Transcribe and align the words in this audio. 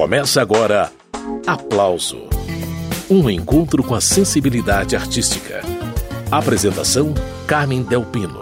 Começa 0.00 0.40
agora 0.40 0.90
Aplauso 1.46 2.26
Um 3.10 3.28
encontro 3.28 3.84
com 3.84 3.94
a 3.94 4.00
sensibilidade 4.00 4.96
artística. 4.96 5.60
Apresentação: 6.30 7.12
Carmen 7.46 7.82
Delpino. 7.82 8.40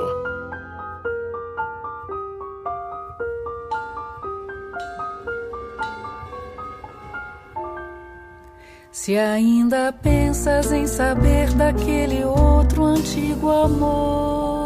Se 8.92 9.18
ainda 9.18 9.92
pensas 9.92 10.70
em 10.70 10.86
saber 10.86 11.52
daquele 11.54 12.24
outro 12.24 12.84
antigo 12.84 13.50
amor. 13.50 14.57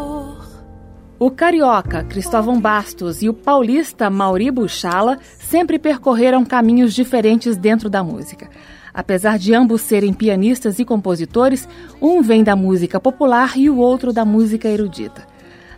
O 1.25 1.31
carioca 1.31 2.03
Cristóvão 2.03 2.59
Bastos 2.59 3.21
e 3.21 3.29
o 3.29 3.33
paulista 3.33 4.09
Mauri 4.09 4.51
Buchala 4.51 5.17
sempre 5.39 5.79
percorreram 5.79 6.43
caminhos 6.43 6.93
diferentes 6.93 7.55
dentro 7.55 7.89
da 7.89 8.03
música. 8.03 8.49
Apesar 8.93 9.39
de 9.39 9.53
ambos 9.53 9.79
serem 9.79 10.11
pianistas 10.11 10.79
e 10.79 10.83
compositores, 10.83 11.65
um 12.01 12.21
vem 12.21 12.43
da 12.43 12.57
música 12.57 12.99
popular 12.99 13.55
e 13.55 13.69
o 13.69 13.77
outro 13.77 14.11
da 14.11 14.25
música 14.25 14.67
erudita. 14.67 15.25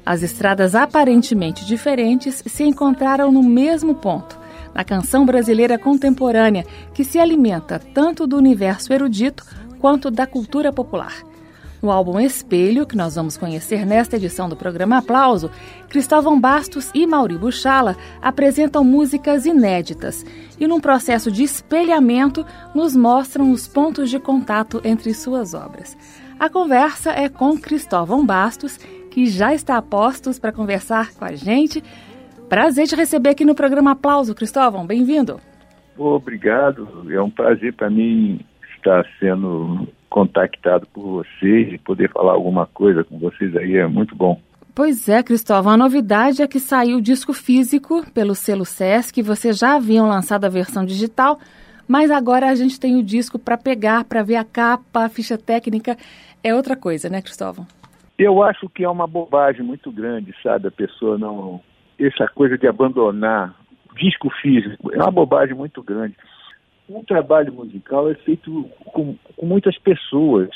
As 0.03 0.23
estradas 0.23 0.73
aparentemente 0.73 1.63
diferentes 1.63 2.41
se 2.47 2.63
encontraram 2.63 3.31
no 3.31 3.43
mesmo 3.43 3.93
ponto, 3.93 4.39
na 4.73 4.83
canção 4.83 5.27
brasileira 5.27 5.77
contemporânea, 5.77 6.65
que 6.91 7.03
se 7.03 7.19
alimenta 7.19 7.77
tanto 7.77 8.25
do 8.25 8.35
universo 8.35 8.91
erudito 8.91 9.45
quanto 9.79 10.09
da 10.09 10.25
cultura 10.25 10.73
popular. 10.73 11.34
No 11.85 11.91
álbum 11.91 12.19
Espelho, 12.19 12.83
que 12.87 12.97
nós 12.97 13.13
vamos 13.13 13.37
conhecer 13.37 13.85
nesta 13.85 14.15
edição 14.15 14.49
do 14.49 14.55
programa 14.55 14.97
Aplauso, 14.97 15.51
Cristóvão 15.87 16.41
Bastos 16.41 16.89
e 16.95 17.05
Mauri 17.05 17.37
Buchala 17.37 17.95
apresentam 18.19 18.83
músicas 18.83 19.45
inéditas 19.45 20.25
e, 20.59 20.65
num 20.65 20.79
processo 20.79 21.31
de 21.31 21.43
espelhamento, 21.43 22.43
nos 22.73 22.95
mostram 22.95 23.51
os 23.51 23.67
pontos 23.67 24.09
de 24.09 24.17
contato 24.17 24.81
entre 24.83 25.13
suas 25.13 25.53
obras. 25.53 25.95
A 26.39 26.49
conversa 26.49 27.11
é 27.11 27.29
com 27.29 27.55
Cristóvão 27.55 28.25
Bastos, 28.25 28.77
que 29.11 29.27
já 29.27 29.53
está 29.53 29.77
a 29.77 29.81
postos 29.83 30.39
para 30.39 30.51
conversar 30.51 31.13
com 31.13 31.23
a 31.23 31.35
gente. 31.35 31.83
Prazer 32.49 32.87
te 32.87 32.95
receber 32.95 33.29
aqui 33.29 33.45
no 33.45 33.53
programa 33.53 33.91
Aplauso, 33.91 34.33
Cristóvão. 34.33 34.87
Bem-vindo. 34.87 35.39
Obrigado. 35.95 37.05
É 37.11 37.21
um 37.21 37.29
prazer 37.29 37.73
para 37.73 37.91
mim 37.91 38.39
estar 38.75 39.05
sendo 39.19 39.87
contactado 40.15 40.87
por 40.93 41.03
vocês 41.03 41.73
e 41.73 41.77
poder 41.77 42.09
falar 42.09 42.31
alguma 42.31 42.65
coisa 42.65 43.03
com 43.03 43.19
vocês 43.19 43.53
aí 43.57 43.75
é 43.75 43.85
muito 43.85 44.15
bom. 44.15 44.39
Pois 44.73 45.09
é, 45.09 45.21
Cristóvão, 45.21 45.73
a 45.73 45.77
novidade 45.77 46.41
é 46.41 46.47
que 46.47 46.57
saiu 46.57 46.99
o 46.99 47.01
disco 47.01 47.33
físico 47.33 48.01
pelo 48.13 48.33
selo 48.33 48.63
Sesc, 48.63 49.21
vocês 49.21 49.57
já 49.57 49.75
haviam 49.75 50.07
lançado 50.07 50.45
a 50.45 50.49
versão 50.49 50.85
digital, 50.85 51.37
mas 51.85 52.09
agora 52.11 52.49
a 52.49 52.55
gente 52.55 52.79
tem 52.79 52.95
o 52.95 53.03
disco 53.03 53.37
para 53.37 53.57
pegar, 53.57 54.05
para 54.05 54.23
ver 54.23 54.37
a 54.37 54.45
capa, 54.45 55.03
a 55.03 55.09
ficha 55.09 55.37
técnica, 55.37 55.97
é 56.41 56.55
outra 56.55 56.77
coisa, 56.77 57.09
né, 57.09 57.21
Cristóvão? 57.21 57.67
Eu 58.17 58.41
acho 58.41 58.69
que 58.69 58.85
é 58.85 58.89
uma 58.89 59.07
bobagem 59.07 59.65
muito 59.65 59.91
grande, 59.91 60.33
sabe, 60.41 60.69
a 60.69 60.71
pessoa 60.71 61.17
não... 61.17 61.59
Essa 61.99 62.25
coisa 62.29 62.57
de 62.57 62.67
abandonar 62.67 63.53
disco 63.97 64.29
físico 64.41 64.93
é 64.93 64.97
uma 64.97 65.11
bobagem 65.11 65.55
muito 65.55 65.83
grande 65.83 66.15
um 66.89 67.03
trabalho 67.03 67.53
musical 67.53 68.09
é 68.09 68.15
feito 68.15 68.69
com, 68.85 69.15
com 69.35 69.45
muitas 69.45 69.77
pessoas. 69.77 70.49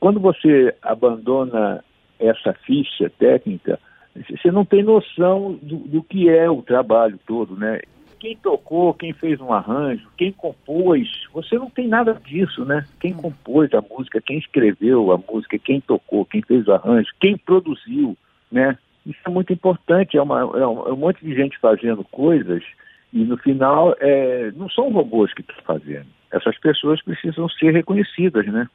Quando 0.00 0.20
você 0.20 0.74
abandona 0.82 1.82
essa 2.18 2.52
ficha 2.52 3.10
técnica, 3.18 3.78
você 4.14 4.50
não 4.50 4.64
tem 4.64 4.82
noção 4.82 5.58
do, 5.62 5.76
do, 5.76 6.02
que 6.02 6.28
é 6.28 6.48
o 6.48 6.62
trabalho 6.62 7.18
todo, 7.26 7.56
né? 7.56 7.80
Quem 8.18 8.34
tocou, 8.36 8.94
quem 8.94 9.12
fez 9.12 9.40
um 9.40 9.52
arranjo, 9.52 10.08
quem 10.16 10.32
compôs, 10.32 11.06
você 11.32 11.56
não 11.56 11.68
tem 11.68 11.86
nada 11.86 12.14
disso, 12.24 12.64
né? 12.64 12.84
Quem 12.98 13.12
compôs 13.12 13.72
a 13.74 13.82
música, 13.82 14.20
quem 14.20 14.38
escreveu 14.38 15.12
a 15.12 15.18
música, 15.18 15.58
quem 15.58 15.80
tocou, 15.80 16.24
quem 16.24 16.40
fez 16.42 16.66
o 16.66 16.72
arranjo, 16.72 17.12
quem 17.20 17.36
produziu, 17.36 18.16
né? 18.50 18.78
Isso 19.04 19.20
é 19.24 19.30
muito 19.30 19.52
importante, 19.52 20.16
é, 20.16 20.22
uma, 20.22 20.40
é 20.40 20.66
um, 20.66 20.88
é 20.88 20.92
um 20.92 20.96
monte 20.96 21.24
de 21.24 21.34
gente 21.34 21.58
fazendo 21.58 22.02
coisas 22.04 22.64
e 23.12 23.24
no 23.24 23.36
final, 23.38 23.94
é, 24.00 24.50
não 24.56 24.68
são 24.68 24.90
robôs 24.90 25.32
que 25.32 25.40
estão 25.40 25.56
fazendo. 25.64 26.06
Essas 26.32 26.58
pessoas 26.58 27.02
precisam 27.02 27.48
ser 27.48 27.72
reconhecidas, 27.72 28.46
né? 28.46 28.68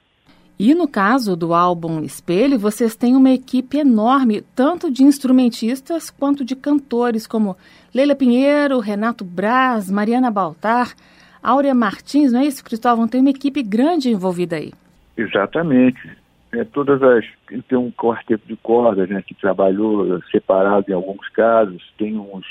E 0.60 0.76
no 0.76 0.88
caso 0.88 1.36
do 1.36 1.54
álbum 1.54 2.02
Espelho, 2.04 2.60
vocês 2.60 2.96
têm 2.96 3.16
uma 3.16 3.32
equipe 3.32 3.78
enorme, 3.78 4.42
tanto 4.56 4.92
de 4.92 5.04
instrumentistas 5.04 6.10
quanto 6.12 6.46
de 6.46 6.56
cantores, 6.56 7.26
como 7.26 7.58
Leila 7.94 8.16
Pinheiro, 8.16 8.80
Renato 8.80 9.26
Braz, 9.26 9.90
Mariana 9.90 10.30
Baltar, 10.30 10.94
Áurea 11.42 11.74
Martins, 11.74 12.32
não 12.32 12.42
é 12.42 12.46
isso, 12.46 12.64
Cristóvão? 12.64 13.08
Tem 13.08 13.22
uma 13.22 13.32
equipe 13.32 13.64
grande 13.64 14.10
envolvida 14.10 14.58
aí. 14.58 14.72
Exatamente. 15.18 16.16
É, 16.54 16.64
todas 16.64 17.02
as. 17.02 17.26
Tem 17.68 17.78
um 17.78 17.92
quarteto 17.92 18.46
de 18.46 18.56
cordas 18.58 19.10
né, 19.10 19.24
que 19.26 19.34
trabalhou 19.34 20.22
separado 20.30 20.92
em 20.92 20.94
alguns 20.94 21.28
casos, 21.30 21.82
tem 21.98 22.18
uns 22.20 22.46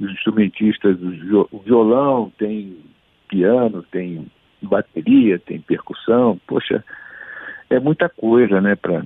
os 0.00 0.10
instrumentistas, 0.10 0.96
o 1.00 1.58
violão, 1.58 2.32
tem 2.38 2.76
piano, 3.28 3.84
tem 3.90 4.26
bateria, 4.62 5.38
tem 5.38 5.60
percussão, 5.60 6.40
poxa, 6.46 6.84
é 7.70 7.78
muita 7.78 8.08
coisa, 8.08 8.60
né, 8.60 8.74
para 8.74 9.04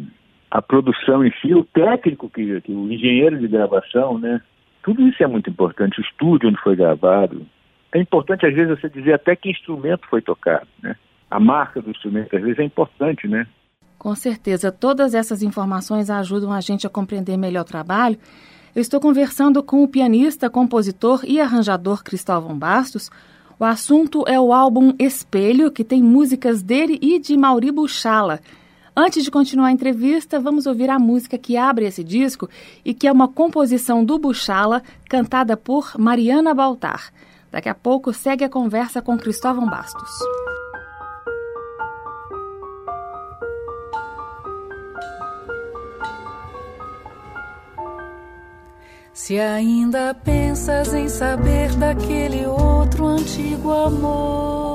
a 0.50 0.62
produção 0.62 1.25
em 1.25 1.32
si, 1.41 1.54
o 1.54 1.65
técnico, 1.65 2.31
que, 2.31 2.60
que, 2.60 2.72
o 2.72 2.91
engenheiro 2.91 3.38
de 3.38 3.49
gravação, 3.49 4.19
né, 4.19 4.41
tudo 4.82 5.06
isso 5.06 5.22
é 5.22 5.26
muito 5.26 5.50
importante, 5.50 6.00
o 6.00 6.03
estúdio 6.03 6.49
onde 6.49 6.60
foi 6.60 6.76
gravado. 6.76 7.47
É 7.93 8.00
importante, 8.00 8.47
às 8.47 8.55
vezes, 8.55 8.78
você 8.78 8.88
dizer 8.88 9.15
até 9.15 9.34
que 9.34 9.50
instrumento 9.50 10.06
foi 10.09 10.22
tocado, 10.22 10.69
né? 10.82 10.94
A 11.31 11.41
marca 11.41 11.81
do 11.81 11.91
instrumento, 11.91 12.34
às 12.37 12.43
vezes, 12.43 12.59
é 12.59 12.65
importante, 12.65 13.26
né? 13.26 13.47
Com 13.99 14.15
certeza, 14.15 14.70
todas 14.70 15.15
essas 15.15 15.43
informações 15.43 16.09
ajudam 16.09 16.53
a 16.53 16.60
gente 16.60 16.87
a 16.87 16.91
compreender 16.91 17.37
melhor 17.37 17.62
o 17.62 17.65
trabalho 17.65 18.16
eu 18.75 18.81
estou 18.81 19.01
conversando 19.01 19.62
com 19.62 19.83
o 19.83 19.89
pianista, 19.89 20.51
compositor 20.51 21.21
e 21.25 21.41
arranjador 21.41 22.03
Cristóvão 22.03 22.56
Bastos. 22.56 23.11
O 23.59 23.65
assunto 23.65 24.25
é 24.27 24.39
o 24.39 24.53
álbum 24.53 24.93
Espelho, 24.99 25.71
que 25.71 25.83
tem 25.83 26.03
músicas 26.03 26.62
dele 26.62 26.99
e 27.03 27.19
de 27.19 27.37
Mauri 27.37 27.73
Buchala. 27.73 28.41
Antes 28.97 29.23
de 29.23 29.31
continuar 29.31 29.69
a 29.69 29.73
entrevista, 29.73 30.41
vamos 30.41 30.67
ouvir 30.67 30.91
a 30.91 30.99
música 30.99 31.39
que 31.39 31.56
abre 31.56 31.87
esse 31.87 32.03
disco 32.03 32.49
e 32.84 32.93
que 32.93 33.06
é 33.06 33.12
uma 33.12 33.29
composição 33.29 34.05
do 34.05 34.19
Buchala, 34.19 34.83
cantada 35.09 35.56
por 35.56 35.93
Mariana 35.99 36.53
Baltar. 36.53 37.12
Daqui 37.50 37.69
a 37.69 37.75
pouco 37.75 38.12
segue 38.12 38.45
a 38.45 38.49
conversa 38.49 39.00
com 39.00 39.17
Cristóvão 39.17 39.67
Bastos. 39.67 40.11
Se 49.19 49.37
ainda 49.41 50.15
pensas 50.15 50.95
em 50.95 51.09
saber 51.09 51.75
daquele 51.75 52.47
outro 52.47 53.05
antigo 53.05 53.73
amor, 53.73 54.68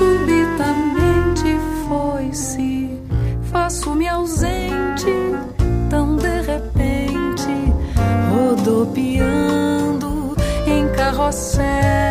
subitamente 0.00 1.60
foi-se. 1.86 2.98
Faço-me 3.52 4.08
ausente, 4.08 5.12
tão 5.90 6.16
de 6.16 6.40
repente, 6.40 7.52
rodopiando 8.32 10.34
em 10.66 10.88
carrosséis. 10.96 12.09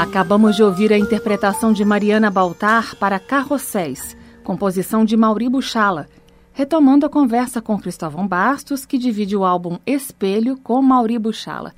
Acabamos 0.00 0.56
de 0.56 0.62
ouvir 0.62 0.94
a 0.94 0.98
interpretação 0.98 1.74
de 1.74 1.84
Mariana 1.84 2.30
Baltar 2.30 2.96
para 2.96 3.18
Carrosséis, 3.18 4.16
composição 4.42 5.04
de 5.04 5.14
Mauri 5.14 5.46
Buchala, 5.46 6.08
retomando 6.54 7.04
a 7.04 7.10
conversa 7.10 7.60
com 7.60 7.78
Cristóvão 7.78 8.26
Bastos, 8.26 8.86
que 8.86 8.96
divide 8.96 9.36
o 9.36 9.44
álbum 9.44 9.78
Espelho 9.86 10.56
com 10.56 10.80
Mauri 10.80 11.18
Buchala. 11.18 11.74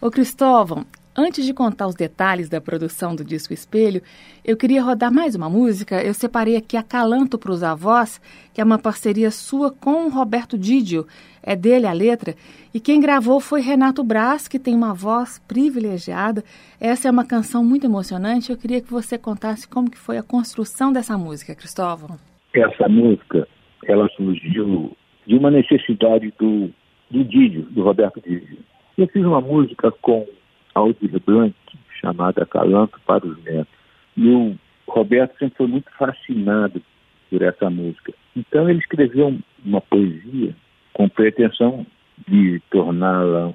Ô 0.00 0.10
Cristóvão, 0.10 0.86
antes 1.14 1.44
de 1.44 1.52
contar 1.52 1.86
os 1.86 1.94
detalhes 1.94 2.48
da 2.48 2.62
produção 2.62 3.14
do 3.14 3.22
disco 3.22 3.52
Espelho, 3.52 4.02
eu 4.42 4.56
queria 4.56 4.82
rodar 4.82 5.12
mais 5.12 5.34
uma 5.34 5.50
música. 5.50 6.02
Eu 6.02 6.14
separei 6.14 6.56
aqui 6.56 6.78
Acalanto 6.78 7.38
para 7.38 7.52
os 7.52 7.62
Avós, 7.62 8.22
que 8.54 8.62
é 8.62 8.64
uma 8.64 8.78
parceria 8.78 9.30
sua 9.30 9.70
com 9.70 10.08
Roberto 10.08 10.56
Didio. 10.56 11.06
É 11.42 11.56
dele 11.56 11.86
a 11.86 11.92
letra. 11.92 12.34
E 12.72 12.80
quem 12.80 13.00
gravou 13.00 13.40
foi 13.40 13.60
Renato 13.60 14.04
Braz, 14.04 14.46
que 14.46 14.58
tem 14.58 14.74
uma 14.74 14.94
voz 14.94 15.38
privilegiada. 15.48 16.44
Essa 16.80 17.08
é 17.08 17.10
uma 17.10 17.26
canção 17.26 17.64
muito 17.64 17.86
emocionante. 17.86 18.50
Eu 18.50 18.58
queria 18.58 18.80
que 18.80 18.90
você 18.90 19.18
contasse 19.18 19.68
como 19.68 19.90
que 19.90 19.98
foi 19.98 20.18
a 20.18 20.22
construção 20.22 20.92
dessa 20.92 21.16
música, 21.16 21.54
Cristóvão. 21.54 22.18
Essa 22.52 22.88
música, 22.88 23.48
ela 23.86 24.08
surgiu 24.16 24.96
de 25.26 25.36
uma 25.36 25.50
necessidade 25.50 26.32
do, 26.38 26.70
do 27.10 27.24
Didio, 27.24 27.62
do 27.70 27.82
Roberto 27.82 28.20
Didio. 28.20 28.58
Eu 28.98 29.06
fiz 29.08 29.24
uma 29.24 29.40
música 29.40 29.90
com 30.02 30.26
Aldir 30.74 31.20
Blanc, 31.24 31.54
chamada 32.00 32.46
Calanto 32.46 33.00
para 33.06 33.26
os 33.26 33.42
Netos. 33.44 33.72
E 34.16 34.28
o 34.28 34.56
Roberto 34.86 35.38
sempre 35.38 35.56
foi 35.56 35.66
muito 35.66 35.90
fascinado 35.96 36.82
por 37.30 37.42
essa 37.42 37.70
música. 37.70 38.12
Então 38.36 38.68
ele 38.68 38.80
escreveu 38.80 39.38
uma 39.64 39.80
poesia 39.80 40.54
com 40.92 41.08
pretensão 41.08 41.86
de 42.28 42.60
torná-la 42.70 43.52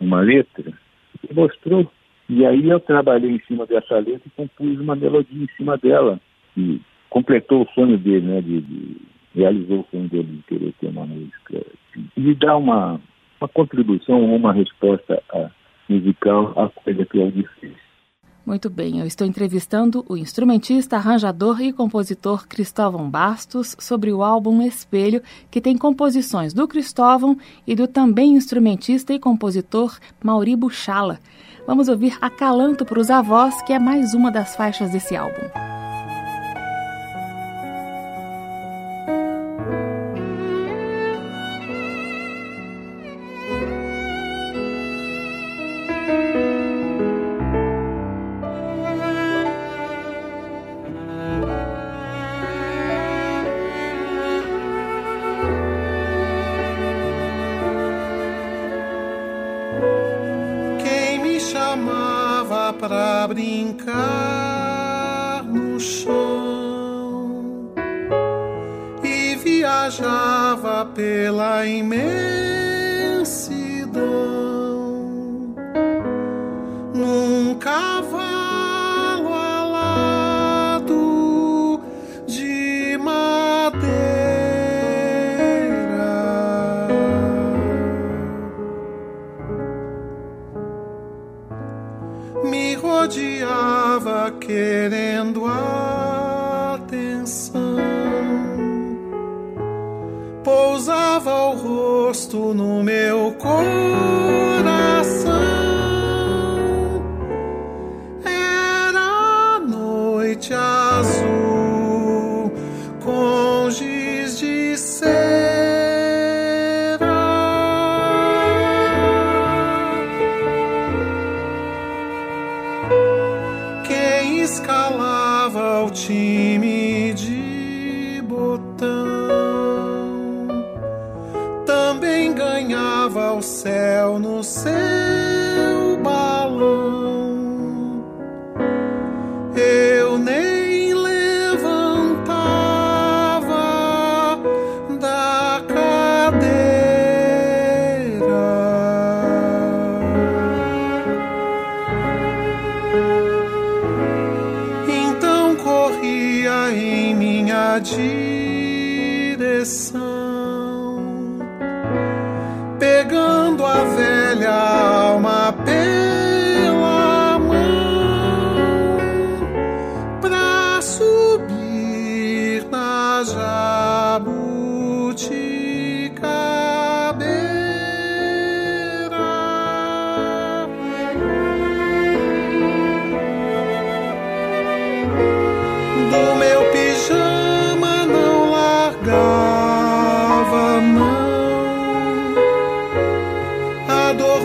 uma 0.00 0.20
letra 0.20 0.72
e 1.28 1.34
mostrou. 1.34 1.90
E 2.28 2.46
aí 2.46 2.68
eu 2.68 2.78
trabalhei 2.78 3.32
em 3.32 3.40
cima 3.40 3.66
dessa 3.66 3.96
letra 3.98 4.22
e 4.26 4.30
compus 4.30 4.78
uma 4.78 4.94
melodia 4.94 5.42
em 5.42 5.48
cima 5.56 5.76
dela, 5.76 6.20
e 6.56 6.80
completou 7.08 7.62
o 7.62 7.68
sonho 7.74 7.98
dele, 7.98 8.26
né, 8.26 8.40
de, 8.40 8.60
de 8.60 8.96
realizou 9.34 9.80
o 9.80 9.86
sonho 9.90 10.08
dele 10.08 10.36
de 10.36 10.42
querer 10.44 10.72
ter 10.80 10.88
uma 10.88 11.06
música 11.06 11.66
e 12.16 12.20
de 12.20 12.34
dar 12.34 12.56
uma, 12.56 13.00
uma 13.40 13.48
contribuição 13.48 14.24
uma 14.34 14.52
resposta 14.52 15.22
a, 15.32 15.50
musical 15.88 16.52
à 16.56 16.68
coisa 16.68 17.04
que 17.04 17.20
é 17.20 17.30
difícil. 17.30 17.89
Muito 18.50 18.68
bem, 18.68 18.98
eu 18.98 19.06
estou 19.06 19.24
entrevistando 19.24 20.04
o 20.08 20.16
instrumentista, 20.16 20.96
arranjador 20.96 21.62
e 21.62 21.72
compositor 21.72 22.48
Cristóvão 22.48 23.08
Bastos 23.08 23.76
sobre 23.78 24.12
o 24.12 24.24
álbum 24.24 24.60
Espelho, 24.60 25.22
que 25.48 25.60
tem 25.60 25.78
composições 25.78 26.52
do 26.52 26.66
Cristóvão 26.66 27.38
e 27.64 27.76
do 27.76 27.86
também 27.86 28.32
instrumentista 28.32 29.12
e 29.12 29.20
compositor 29.20 29.96
Mauri 30.20 30.56
Buchala. 30.56 31.20
Vamos 31.64 31.86
ouvir 31.86 32.18
Acalanto 32.20 32.84
para 32.84 32.98
os 32.98 33.08
Avós, 33.08 33.62
que 33.62 33.72
é 33.72 33.78
mais 33.78 34.14
uma 34.14 34.32
das 34.32 34.56
faixas 34.56 34.90
desse 34.90 35.14
álbum. 35.14 35.79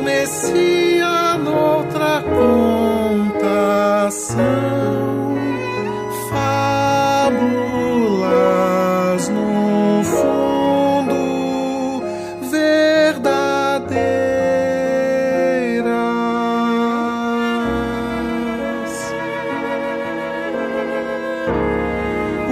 Adormecia 0.05 1.37
noutra 1.39 2.21
contação. 2.21 3.35
Fábulas 6.29 7.33
no 9.29 10.03
fundo 10.03 11.15
verdadeiras. 12.51 13.25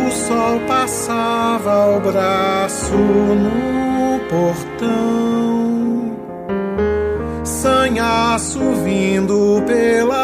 O 0.07 0.11
sol 0.11 0.59
passava 0.67 1.71
ao 1.71 1.99
braço 1.99 2.95
no 2.95 4.19
portão. 4.27 4.62
Vindo 8.83 9.61
pela 9.67 10.22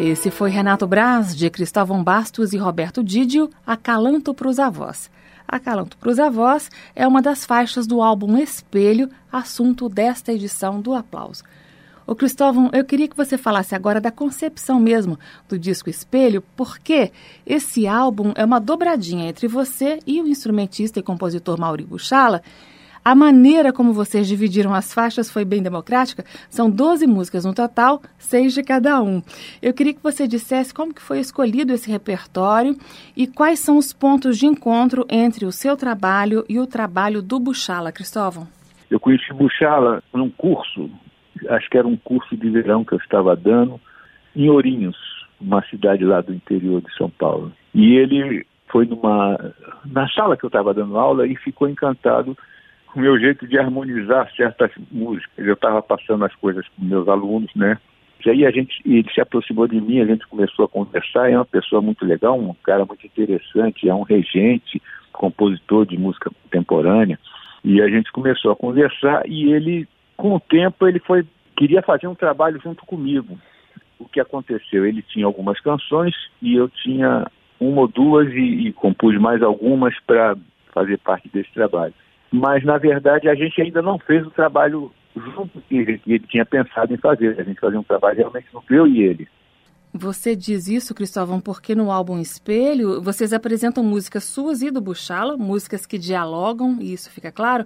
Esse 0.00 0.30
foi 0.30 0.48
Renato 0.48 0.86
Braz, 0.86 1.34
de 1.34 1.50
Cristóvão 1.50 2.04
Bastos 2.04 2.52
e 2.52 2.56
Roberto 2.56 3.02
Didio, 3.02 3.50
Acalanto 3.66 4.32
pros 4.32 4.60
Avós. 4.60 5.10
Acalanto 5.46 5.96
pros 5.98 6.20
Avós 6.20 6.70
é 6.94 7.04
uma 7.04 7.20
das 7.20 7.44
faixas 7.44 7.84
do 7.84 8.00
álbum 8.00 8.38
Espelho, 8.38 9.10
assunto 9.32 9.88
desta 9.88 10.32
edição 10.32 10.80
do 10.80 10.94
Aplauso. 10.94 11.42
Ô 12.06 12.14
Cristóvão, 12.14 12.70
eu 12.72 12.84
queria 12.84 13.08
que 13.08 13.16
você 13.16 13.36
falasse 13.36 13.74
agora 13.74 14.00
da 14.00 14.12
concepção 14.12 14.78
mesmo 14.78 15.18
do 15.48 15.58
disco 15.58 15.90
Espelho, 15.90 16.44
porque 16.56 17.10
esse 17.44 17.88
álbum 17.88 18.32
é 18.36 18.44
uma 18.44 18.60
dobradinha 18.60 19.28
entre 19.28 19.48
você 19.48 19.98
e 20.06 20.22
o 20.22 20.28
instrumentista 20.28 21.00
e 21.00 21.02
compositor 21.02 21.58
Mauri 21.58 21.84
Buchala. 21.84 22.40
A 23.08 23.14
maneira 23.14 23.72
como 23.72 23.94
vocês 23.94 24.28
dividiram 24.28 24.74
as 24.74 24.92
faixas 24.92 25.32
foi 25.32 25.42
bem 25.42 25.62
democrática. 25.62 26.24
São 26.50 26.68
12 26.70 27.06
músicas 27.06 27.46
no 27.46 27.54
total, 27.54 28.02
seis 28.18 28.52
de 28.52 28.62
cada 28.62 29.02
um. 29.02 29.22
Eu 29.62 29.72
queria 29.72 29.94
que 29.94 30.02
você 30.02 30.28
dissesse 30.28 30.74
como 30.74 30.92
que 30.92 31.00
foi 31.00 31.18
escolhido 31.18 31.72
esse 31.72 31.90
repertório 31.90 32.76
e 33.16 33.26
quais 33.26 33.60
são 33.60 33.78
os 33.78 33.94
pontos 33.94 34.36
de 34.36 34.44
encontro 34.44 35.06
entre 35.08 35.46
o 35.46 35.52
seu 35.52 35.74
trabalho 35.74 36.44
e 36.50 36.60
o 36.60 36.66
trabalho 36.66 37.22
do 37.22 37.40
Buchala, 37.40 37.90
Cristóvão. 37.90 38.46
Eu 38.90 39.00
conheci 39.00 39.32
Buchala 39.32 40.02
num 40.12 40.28
curso, 40.28 40.90
acho 41.48 41.70
que 41.70 41.78
era 41.78 41.88
um 41.88 41.96
curso 41.96 42.36
de 42.36 42.50
verão 42.50 42.84
que 42.84 42.92
eu 42.92 42.98
estava 42.98 43.34
dando, 43.34 43.80
em 44.36 44.50
Ourinhos, 44.50 44.98
uma 45.40 45.64
cidade 45.70 46.04
lá 46.04 46.20
do 46.20 46.34
interior 46.34 46.82
de 46.82 46.94
São 46.94 47.08
Paulo. 47.08 47.54
E 47.74 47.94
ele 47.94 48.46
foi 48.70 48.84
numa 48.84 49.54
na 49.86 50.06
sala 50.10 50.36
que 50.36 50.44
eu 50.44 50.48
estava 50.48 50.74
dando 50.74 50.98
aula 50.98 51.26
e 51.26 51.34
ficou 51.36 51.66
encantado 51.66 52.36
o 52.98 53.00
meu 53.00 53.18
jeito 53.18 53.46
de 53.46 53.56
harmonizar 53.56 54.28
certas 54.34 54.72
músicas. 54.90 55.46
Eu 55.46 55.54
estava 55.54 55.80
passando 55.80 56.24
as 56.24 56.34
coisas 56.34 56.66
para 56.68 56.84
meus 56.84 57.08
alunos, 57.08 57.50
né? 57.54 57.78
E 58.26 58.30
aí 58.30 58.44
a 58.44 58.50
gente, 58.50 58.82
ele 58.84 59.08
se 59.14 59.20
aproximou 59.20 59.68
de 59.68 59.80
mim, 59.80 60.00
a 60.00 60.04
gente 60.04 60.26
começou 60.26 60.64
a 60.64 60.68
conversar, 60.68 61.30
é 61.30 61.36
uma 61.36 61.44
pessoa 61.44 61.80
muito 61.80 62.04
legal, 62.04 62.36
um 62.38 62.52
cara 62.64 62.84
muito 62.84 63.06
interessante, 63.06 63.88
é 63.88 63.94
um 63.94 64.02
regente, 64.02 64.82
compositor 65.12 65.86
de 65.86 65.96
música 65.96 66.28
contemporânea. 66.42 67.18
E 67.64 67.80
a 67.80 67.88
gente 67.88 68.10
começou 68.10 68.50
a 68.50 68.56
conversar 68.56 69.22
e 69.26 69.52
ele, 69.52 69.86
com 70.16 70.34
o 70.34 70.40
tempo, 70.40 70.86
ele 70.86 70.98
foi 70.98 71.24
queria 71.56 71.82
fazer 71.82 72.08
um 72.08 72.14
trabalho 72.14 72.60
junto 72.60 72.84
comigo. 72.84 73.38
O 73.98 74.08
que 74.08 74.20
aconteceu? 74.20 74.84
Ele 74.84 75.02
tinha 75.02 75.26
algumas 75.26 75.60
canções 75.60 76.14
e 76.42 76.54
eu 76.54 76.68
tinha 76.68 77.26
uma 77.60 77.82
ou 77.82 77.88
duas 77.88 78.28
e, 78.32 78.68
e 78.68 78.72
compus 78.72 79.16
mais 79.18 79.42
algumas 79.42 79.94
para 80.06 80.36
fazer 80.72 80.98
parte 80.98 81.28
desse 81.28 81.52
trabalho. 81.52 81.94
Mas, 82.30 82.64
na 82.64 82.78
verdade, 82.78 83.28
a 83.28 83.34
gente 83.34 83.60
ainda 83.60 83.80
não 83.80 83.98
fez 83.98 84.26
o 84.26 84.30
trabalho 84.30 84.92
junto 85.16 85.60
que 85.62 85.76
ele, 85.76 85.98
que 85.98 86.12
ele 86.12 86.26
tinha 86.26 86.44
pensado 86.44 86.92
em 86.92 86.98
fazer. 86.98 87.38
A 87.38 87.42
gente 87.42 87.60
fazia 87.60 87.80
um 87.80 87.84
trabalho 87.84 88.18
realmente 88.18 88.46
no 88.52 88.62
eu 88.70 88.86
e 88.86 89.02
ele. 89.02 89.28
Você 89.92 90.36
diz 90.36 90.68
isso, 90.68 90.94
Cristóvão, 90.94 91.40
porque 91.40 91.74
no 91.74 91.90
álbum 91.90 92.18
Espelho 92.18 93.00
vocês 93.00 93.32
apresentam 93.32 93.82
músicas 93.82 94.24
suas 94.24 94.60
e 94.60 94.70
do 94.70 94.80
Buchala, 94.80 95.36
músicas 95.36 95.86
que 95.86 95.98
dialogam, 95.98 96.76
e 96.80 96.92
isso 96.92 97.10
fica 97.10 97.32
claro, 97.32 97.64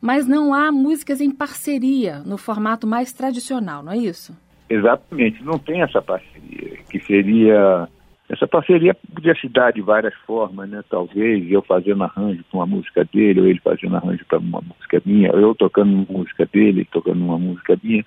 mas 0.00 0.26
não 0.26 0.52
há 0.52 0.72
músicas 0.72 1.20
em 1.20 1.30
parceria, 1.30 2.18
no 2.26 2.36
formato 2.36 2.86
mais 2.86 3.12
tradicional, 3.12 3.84
não 3.84 3.92
é 3.92 3.98
isso? 3.98 4.36
Exatamente, 4.68 5.42
não 5.44 5.58
tem 5.58 5.82
essa 5.82 6.02
parceria, 6.02 6.76
que 6.88 6.98
seria. 7.00 7.88
Essa 8.30 8.46
parceria 8.46 8.94
podia 8.94 9.34
se 9.34 9.48
dar 9.48 9.72
de 9.72 9.82
várias 9.82 10.14
formas, 10.24 10.70
né? 10.70 10.84
Talvez 10.88 11.50
eu 11.50 11.60
fazendo 11.62 12.04
arranjo 12.04 12.44
para 12.48 12.58
uma 12.60 12.66
música 12.66 13.04
dele, 13.12 13.40
ou 13.40 13.46
ele 13.48 13.58
fazendo 13.58 13.96
arranjo 13.96 14.24
para 14.24 14.38
uma 14.38 14.60
música 14.60 15.02
minha, 15.04 15.32
ou 15.32 15.40
eu 15.40 15.52
tocando 15.52 15.92
uma 15.92 16.06
música 16.08 16.46
dele, 16.46 16.80
ele 16.80 16.88
tocando 16.92 17.24
uma 17.24 17.36
música 17.36 17.76
minha. 17.82 18.04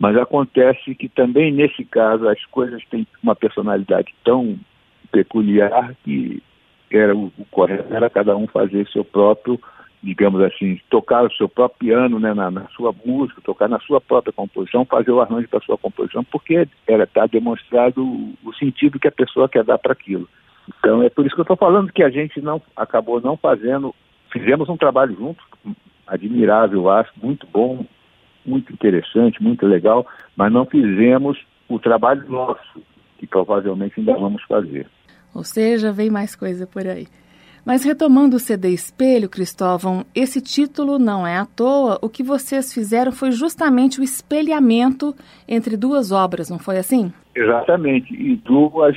Mas 0.00 0.16
acontece 0.16 0.96
que 0.96 1.08
também 1.08 1.52
nesse 1.52 1.84
caso 1.84 2.28
as 2.28 2.44
coisas 2.46 2.84
têm 2.86 3.06
uma 3.22 3.36
personalidade 3.36 4.12
tão 4.24 4.58
peculiar 5.12 5.94
que 6.02 6.42
era 6.90 7.14
o, 7.14 7.32
o 7.38 7.44
correto 7.48 7.94
era 7.94 8.10
cada 8.10 8.36
um 8.36 8.48
fazer 8.48 8.88
seu 8.88 9.04
próprio, 9.04 9.60
digamos 10.02 10.42
assim, 10.42 10.80
tocar 10.90 11.24
o 11.24 11.32
seu 11.32 11.48
próprio 11.48 11.78
piano 11.78 12.18
né, 12.18 12.34
na, 12.34 12.50
na 12.50 12.66
sua 12.68 12.92
música, 13.04 13.40
tocar 13.40 13.68
na 13.68 13.78
sua 13.80 14.00
própria 14.00 14.32
composição, 14.32 14.84
fazer 14.84 15.12
o 15.12 15.20
arranjo 15.20 15.48
para 15.48 15.60
sua 15.60 15.78
composição, 15.78 16.24
porque 16.24 16.66
era 16.86 17.06
tá 17.06 17.26
demonstrado 17.26 18.02
o 18.02 18.52
sentido 18.58 18.98
que 18.98 19.06
a 19.06 19.12
pessoa 19.12 19.48
quer 19.48 19.62
dar 19.62 19.78
para 19.78 19.92
aquilo. 19.92 20.28
Então 20.68 21.02
é 21.02 21.08
por 21.08 21.24
isso 21.24 21.34
que 21.34 21.40
eu 21.40 21.44
estou 21.44 21.56
falando 21.56 21.92
que 21.92 22.02
a 22.02 22.10
gente 22.10 22.40
não 22.40 22.60
acabou 22.76 23.20
não 23.20 23.36
fazendo, 23.36 23.94
fizemos 24.32 24.68
um 24.68 24.76
trabalho 24.76 25.14
junto, 25.14 25.42
admirável, 26.06 26.90
acho, 26.90 27.12
muito 27.22 27.46
bom, 27.46 27.86
muito 28.44 28.72
interessante, 28.72 29.40
muito 29.40 29.66
legal, 29.66 30.04
mas 30.36 30.52
não 30.52 30.66
fizemos 30.66 31.38
o 31.68 31.78
trabalho 31.78 32.28
nosso, 32.28 32.82
que 33.18 33.26
provavelmente 33.26 34.00
ainda 34.00 34.14
vamos 34.14 34.42
fazer. 34.44 34.88
Ou 35.32 35.44
seja, 35.44 35.92
vem 35.92 36.10
mais 36.10 36.34
coisa 36.34 36.66
por 36.66 36.86
aí. 36.86 37.06
Mas 37.64 37.84
retomando 37.84 38.36
o 38.36 38.40
CD 38.40 38.70
Espelho, 38.70 39.28
Cristóvão, 39.28 40.04
esse 40.14 40.40
título 40.40 40.98
não 40.98 41.24
é 41.24 41.38
à 41.38 41.46
toa. 41.46 41.96
O 42.02 42.08
que 42.08 42.22
vocês 42.22 42.74
fizeram 42.74 43.12
foi 43.12 43.30
justamente 43.30 44.00
o 44.00 44.02
espelhamento 44.02 45.14
entre 45.48 45.76
duas 45.76 46.10
obras, 46.10 46.50
não 46.50 46.58
foi 46.58 46.78
assim? 46.78 47.12
Exatamente, 47.34 48.12
e 48.12 48.34
duas 48.36 48.96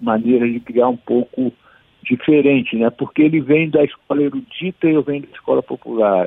maneiras 0.00 0.52
de 0.52 0.58
criar 0.58 0.88
um 0.88 0.96
pouco 0.96 1.52
diferente, 2.02 2.76
né? 2.76 2.90
Porque 2.90 3.22
ele 3.22 3.40
vem 3.40 3.70
da 3.70 3.84
escola 3.84 4.22
erudita 4.22 4.88
e 4.88 4.94
eu 4.94 5.02
venho 5.02 5.22
da 5.22 5.28
escola 5.32 5.62
popular, 5.62 6.26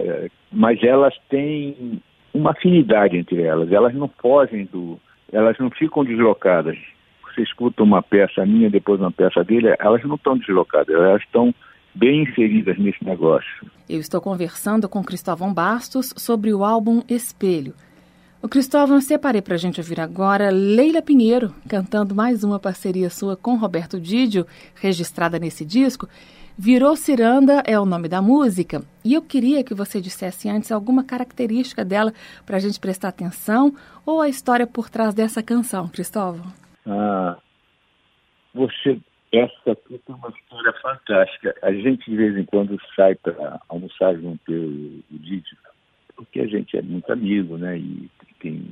mas 0.50 0.82
elas 0.82 1.14
têm 1.30 2.02
uma 2.34 2.52
afinidade 2.52 3.18
entre 3.18 3.42
elas. 3.42 3.70
Elas 3.70 3.94
não 3.94 4.10
fogem 4.22 4.66
do, 4.72 4.98
elas 5.30 5.58
não 5.60 5.70
ficam 5.70 6.06
deslocadas. 6.06 6.78
Você 7.26 7.42
escuta 7.42 7.84
uma 7.84 8.02
peça 8.02 8.46
minha, 8.46 8.70
depois 8.70 9.02
uma 9.02 9.12
peça 9.12 9.44
dele, 9.44 9.76
elas 9.78 10.02
não 10.06 10.16
estão 10.16 10.38
deslocadas, 10.38 10.96
elas 10.96 11.22
estão 11.22 11.54
bem 11.96 12.24
inseridas 12.24 12.78
nesse 12.78 13.04
negócio. 13.04 13.72
Eu 13.88 14.00
estou 14.00 14.20
conversando 14.20 14.90
com 14.90 15.04
Cristóvão 15.04 15.54
Bastos 15.54 16.14
sobre 16.18 16.54
o 16.54 16.64
álbum 16.64 17.02
Espelho. 17.08 17.74
O 18.42 18.48
Cristóvão, 18.48 19.02
separei 19.02 19.42
para 19.42 19.56
a 19.56 19.58
gente 19.58 19.80
ouvir 19.80 20.00
agora 20.00 20.52
Leila 20.52 21.02
Pinheiro, 21.02 21.54
cantando 21.68 22.14
mais 22.14 22.44
uma 22.44 22.60
parceria 22.60 23.10
sua 23.10 23.36
com 23.36 23.56
Roberto 23.56 24.00
Didio, 24.00 24.46
registrada 24.76 25.40
nesse 25.40 25.66
disco. 25.66 26.08
Virou 26.58 26.96
Ciranda 26.96 27.64
é 27.66 27.80
o 27.80 27.86
nome 27.86 28.08
da 28.08 28.22
música, 28.22 28.84
e 29.04 29.14
eu 29.14 29.22
queria 29.22 29.64
que 29.64 29.74
você 29.74 30.00
dissesse 30.00 30.48
antes 30.48 30.72
alguma 30.72 31.04
característica 31.04 31.84
dela 31.84 32.14
para 32.46 32.58
a 32.58 32.60
gente 32.60 32.80
prestar 32.80 33.10
atenção 33.10 33.74
ou 34.06 34.22
a 34.22 34.30
história 34.30 34.68
por 34.68 34.90
trás 34.90 35.14
dessa 35.14 35.42
canção, 35.42 35.88
Cristóvão. 35.90 36.46
Ah, 36.86 37.38
você, 38.54 39.00
essa 39.38 39.72
aqui 39.72 40.00
tem 40.00 40.16
uma 40.16 40.30
história 40.30 40.74
fantástica. 40.82 41.56
A 41.62 41.72
gente 41.72 42.10
de 42.10 42.16
vez 42.16 42.38
em 42.38 42.46
quando 42.46 42.78
sai 42.96 43.16
para 43.16 43.60
almoçar 43.70 44.16
junto 44.16 44.52
o 44.52 45.04
Didio, 45.20 45.58
porque 46.16 46.42
a 46.42 46.48
gente 46.48 46.78
é 46.78 46.82
muito 46.82 47.12
amigo, 47.12 47.58
né? 47.58 47.78
E 47.78 48.10
tem, 48.40 48.66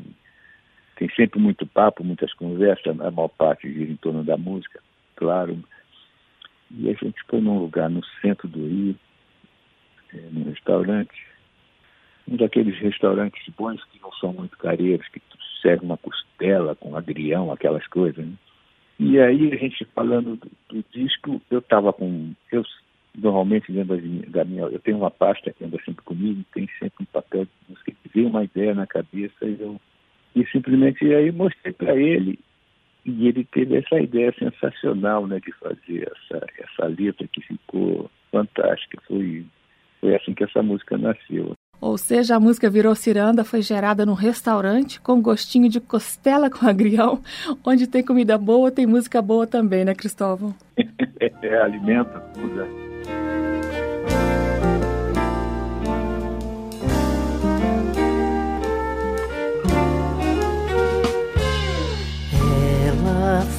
tem 0.98 1.10
sempre 1.16 1.40
muito 1.40 1.66
papo, 1.66 2.04
muitas 2.04 2.34
conversas, 2.34 2.88
a 2.88 3.12
maior 3.12 3.30
parte 3.30 3.72
gira 3.72 3.92
em 3.92 3.98
torno 3.98 4.24
da 4.24 4.38
música, 4.38 4.80
claro 5.16 5.58
e 6.76 6.90
a 6.90 6.94
gente 6.94 7.22
foi 7.28 7.40
num 7.40 7.60
lugar 7.60 7.90
no 7.90 8.04
centro 8.20 8.48
do 8.48 8.68
Rio, 8.68 8.96
é, 10.14 10.18
num 10.32 10.46
restaurante, 10.46 11.28
um 12.28 12.36
daqueles 12.36 12.78
restaurantes 12.80 13.48
bons 13.56 13.84
que 13.86 14.02
não 14.02 14.12
são 14.14 14.34
muito 14.34 14.58
careiros, 14.58 15.08
que 15.10 15.22
serve 15.62 15.86
uma 15.86 15.98
costela 15.98 16.76
com 16.76 16.96
agrião, 16.96 17.52
aquelas 17.52 17.86
coisas. 17.88 18.26
Né? 18.26 18.34
E 19.00 19.20
aí 19.20 19.52
a 19.52 19.56
gente 19.56 19.86
falando 19.96 20.36
do, 20.36 20.52
do 20.70 20.86
disco, 20.92 21.42
eu 21.50 21.60
estava 21.60 21.92
com. 21.92 22.34
Eu 22.52 22.64
normalmente 23.18 23.72
dentro 23.72 23.98
da 24.30 24.46
minha. 24.46 24.64
Eu 24.64 24.80
tenho 24.80 24.98
uma 24.98 25.12
pasta 25.12 25.52
que 25.52 25.64
anda 25.64 25.78
sempre 25.84 26.04
comigo, 26.04 26.44
tem 26.54 26.68
sempre 26.80 27.04
um 27.04 27.06
papel 27.06 27.46
de 27.46 27.52
música 27.70 27.92
que 27.92 28.10
veio 28.14 28.28
uma 28.28 28.44
ideia 28.44 28.74
na 28.74 28.88
cabeça 28.88 29.46
e 29.46 29.58
eu. 29.60 29.80
E 30.36 30.46
simplesmente 30.48 31.06
aí 31.14 31.32
mostrei 31.32 31.74
para 31.74 31.96
ele 31.96 32.40
e 33.06 33.28
ele 33.28 33.44
teve 33.44 33.78
essa 33.78 34.00
ideia 34.00 34.34
sensacional 34.38 35.28
né, 35.28 35.40
de 35.40 35.52
fazer 35.54 36.10
essa, 36.12 36.46
essa 36.58 36.88
letra 36.88 37.28
que 37.28 37.42
ficou 37.42 38.10
fantástica. 38.32 39.02
Foi, 39.08 39.46
foi 40.00 40.16
assim 40.16 40.34
que 40.34 40.44
essa 40.44 40.64
música 40.64 40.98
nasceu. 40.98 41.54
Ou 41.84 41.98
seja, 41.98 42.38
a 42.38 42.40
música 42.40 42.70
Virou 42.70 42.96
Ciranda 42.96 43.44
foi 43.44 43.62
gerada 43.62 44.06
num 44.06 44.14
restaurante 44.14 45.02
com 45.02 45.22
gostinho 45.22 45.68
de 45.68 45.82
costela 45.82 46.50
com 46.50 46.66
agrião, 46.66 47.20
onde 47.62 47.88
tem 47.88 48.02
comida 48.02 48.38
boa, 48.38 48.72
tem 48.72 48.88
música 48.88 49.22
boa 49.22 49.46
também, 49.46 49.84
né, 49.84 49.94
Cristóvão? 49.94 50.56
é, 51.20 51.58
alimenta 51.58 52.22
tudo. 52.34 52.56
Né? 52.56 52.68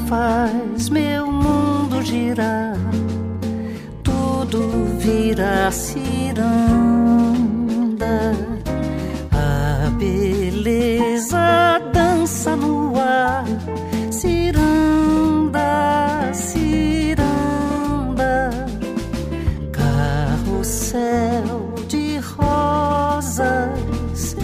faz 0.08 0.88
meu 0.88 1.30
mundo 1.30 2.02
girar, 2.02 2.76
tudo 4.02 4.84
vira 4.98 5.70
ciranda. 5.70 7.03
A 9.32 9.90
beleza 9.98 11.80
dança 11.92 12.56
no 12.56 12.98
ar, 12.98 13.44
ciranda, 14.10 15.62
ciranda. 16.32 18.50
Carrossel 19.72 21.74
de 21.88 22.18
rosas, 22.18 24.36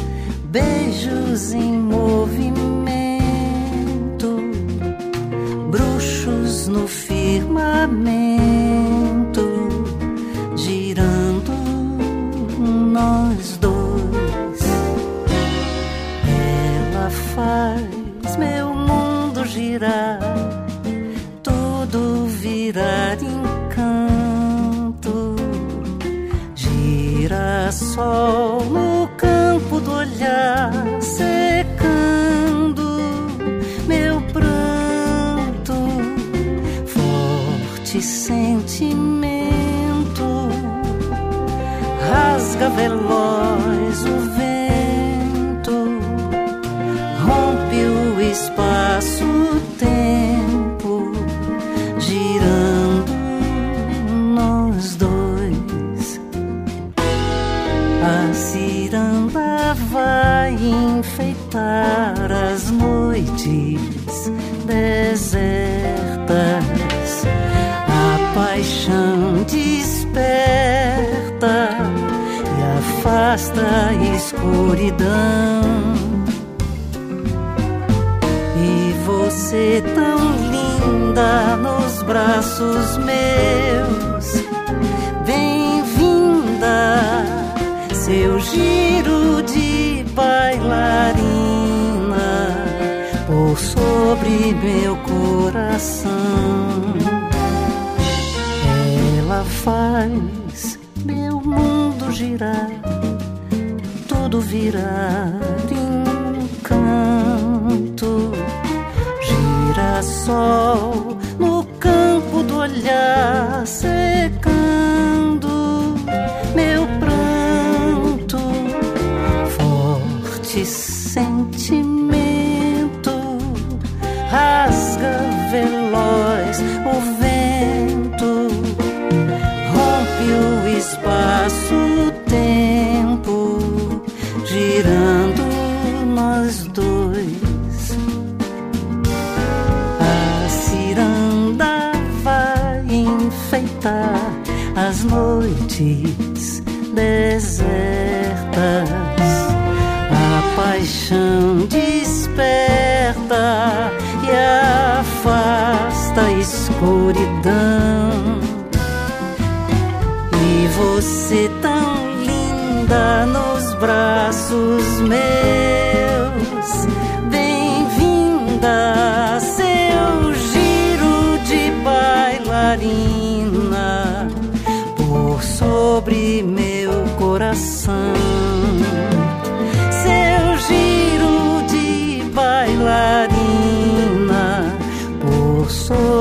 beijos 0.45 1.53
em 1.53 1.73
movimento. 1.73 2.71
No 6.69 6.87
firmamento, 6.87 8.30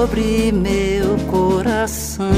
sobre 0.09 0.51
meu 0.51 1.17
coração. 1.27 2.31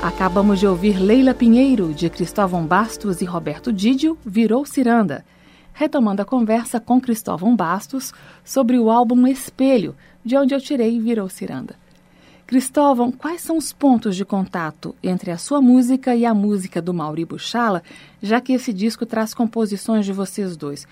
Acabamos 0.00 0.60
de 0.60 0.68
ouvir 0.68 0.98
Leila 1.00 1.34
Pinheiro, 1.34 1.92
de 1.92 2.08
Cristóvão 2.08 2.64
Bastos 2.64 3.20
e 3.20 3.24
Roberto 3.24 3.72
Didio, 3.72 4.16
Virou 4.24 4.64
Ciranda. 4.64 5.24
Retomando 5.74 6.22
a 6.22 6.24
conversa 6.24 6.78
com 6.78 7.00
Cristóvão 7.00 7.56
Bastos 7.56 8.12
sobre 8.44 8.78
o 8.78 8.88
álbum 8.88 9.26
Espelho, 9.26 9.96
de 10.24 10.36
onde 10.36 10.54
eu 10.54 10.60
tirei 10.60 11.00
Virou 11.00 11.28
Ciranda. 11.28 11.79
Cristóvão, 12.50 13.12
quais 13.12 13.42
são 13.42 13.56
os 13.56 13.72
pontos 13.72 14.16
de 14.16 14.24
contato 14.24 14.92
entre 15.04 15.30
a 15.30 15.38
sua 15.38 15.60
música 15.60 16.16
e 16.16 16.26
a 16.26 16.34
música 16.34 16.82
do 16.82 16.92
Mauri 16.92 17.24
Buchala, 17.24 17.80
já 18.20 18.40
que 18.40 18.52
esse 18.52 18.72
disco 18.72 19.06
traz 19.06 19.32
composições 19.32 20.04
de 20.04 20.12
vocês 20.12 20.56
dois? 20.56 20.84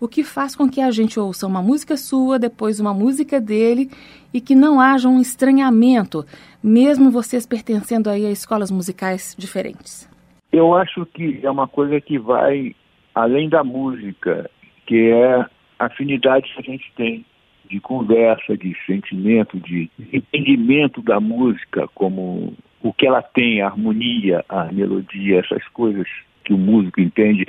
O 0.00 0.08
que 0.08 0.24
faz 0.24 0.56
com 0.56 0.68
que 0.68 0.80
a 0.80 0.90
gente 0.90 1.20
ouça 1.20 1.46
uma 1.46 1.62
música 1.62 1.96
sua, 1.96 2.36
depois 2.36 2.80
uma 2.80 2.92
música 2.92 3.40
dele 3.40 3.88
e 4.32 4.40
que 4.40 4.56
não 4.56 4.80
haja 4.80 5.08
um 5.08 5.20
estranhamento, 5.20 6.26
mesmo 6.60 7.12
vocês 7.12 7.46
pertencendo 7.46 8.10
aí 8.10 8.26
a 8.26 8.32
escolas 8.32 8.72
musicais 8.72 9.36
diferentes? 9.38 10.10
Eu 10.50 10.74
acho 10.74 11.06
que 11.06 11.38
é 11.44 11.48
uma 11.48 11.68
coisa 11.68 12.00
que 12.00 12.18
vai 12.18 12.74
além 13.14 13.48
da 13.48 13.62
música, 13.62 14.50
que 14.84 15.12
é 15.12 15.36
a 15.36 15.48
afinidade 15.78 16.52
que 16.52 16.58
a 16.58 16.72
gente 16.72 16.92
tem 16.96 17.24
de 17.68 17.80
conversa, 17.80 18.56
de 18.56 18.76
sentimento, 18.86 19.58
de 19.58 19.90
entendimento 20.12 21.02
da 21.02 21.20
música, 21.20 21.88
como 21.94 22.54
o 22.82 22.92
que 22.92 23.06
ela 23.06 23.22
tem, 23.22 23.62
a 23.62 23.66
harmonia, 23.66 24.44
a 24.48 24.70
melodia, 24.72 25.40
essas 25.40 25.66
coisas 25.68 26.06
que 26.44 26.52
o 26.52 26.58
músico 26.58 27.00
entende, 27.00 27.46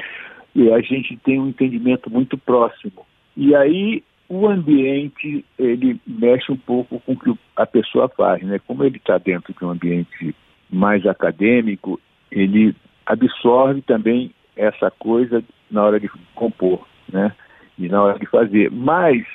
e 0.56 0.71
a 0.71 0.80
gente 0.80 1.17
tem 1.17 1.39
um 1.39 1.49
entendimento 1.49 2.10
muito 2.10 2.38
próximo. 2.38 3.06
E 3.36 3.54
aí 3.54 4.01
o 4.30 4.47
ambiente 4.47 5.43
ele 5.60 5.99
mexe 6.08 6.51
um 6.51 6.58
pouco 6.58 6.99
com 7.01 7.12
o 7.12 7.19
que 7.19 7.34
a 7.56 7.65
pessoa 7.65 8.10
faz, 8.10 8.41
né? 8.43 8.60
Como 8.65 8.84
ele 8.84 8.97
está 8.97 9.17
dentro 9.17 9.54
de 9.54 9.65
um 9.65 9.69
ambiente 9.69 10.34
mais 10.69 11.06
acadêmico, 11.06 11.99
ele 12.32 12.75
absorve 13.06 13.82
também 13.82 14.32
essa 14.56 14.89
coisa 14.89 15.43
na 15.69 15.84
hora 15.84 15.99
de 15.99 16.10
compor, 16.34 16.88
né? 17.12 17.34
E 17.78 17.88
na 17.89 18.01
hora 18.01 18.17
de 18.17 18.25
fazer. 18.25 18.71
Mas 18.71 19.25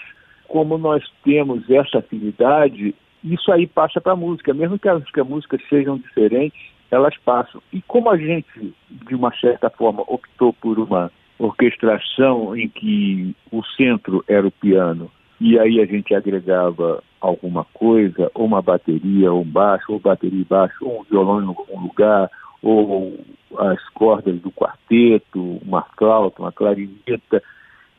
como 0.50 0.76
nós 0.76 1.04
temos 1.22 1.62
essa 1.70 1.98
afinidade, 1.98 2.92
isso 3.22 3.52
aí 3.52 3.68
passa 3.68 4.00
para 4.00 4.14
a 4.14 4.16
música, 4.16 4.52
mesmo 4.52 4.80
que 4.80 4.88
as, 4.88 5.00
músicas 5.24 5.60
sejam 5.68 5.96
diferentes, 5.96 6.60
elas 6.90 7.16
passam. 7.24 7.62
E 7.72 7.80
como 7.82 8.10
a 8.10 8.16
gente, 8.16 8.74
de 8.90 9.14
uma 9.14 9.32
certa 9.38 9.70
forma, 9.70 10.02
optou 10.08 10.52
por 10.52 10.80
uma 10.80 11.12
orquestração 11.38 12.56
em 12.56 12.68
que 12.68 13.34
o 13.52 13.62
centro 13.76 14.24
era 14.26 14.44
o 14.44 14.50
piano, 14.50 15.08
e 15.40 15.56
aí 15.56 15.80
a 15.80 15.86
gente 15.86 16.12
agregava 16.14 17.00
alguma 17.20 17.64
coisa, 17.72 18.28
ou 18.34 18.44
uma 18.44 18.60
bateria, 18.60 19.32
ou 19.32 19.42
um 19.42 19.48
baixo, 19.48 19.92
ou 19.92 20.00
bateria 20.00 20.40
e 20.40 20.44
baixo, 20.44 20.84
ou 20.84 21.00
um 21.00 21.04
violão 21.04 21.40
em 21.40 21.46
algum 21.46 21.80
lugar, 21.80 22.28
ou 22.60 23.20
as 23.56 23.88
cordas 23.90 24.40
do 24.40 24.50
quarteto, 24.50 25.60
uma 25.64 25.82
flauta, 25.96 26.42
uma 26.42 26.50
clarineta. 26.50 27.40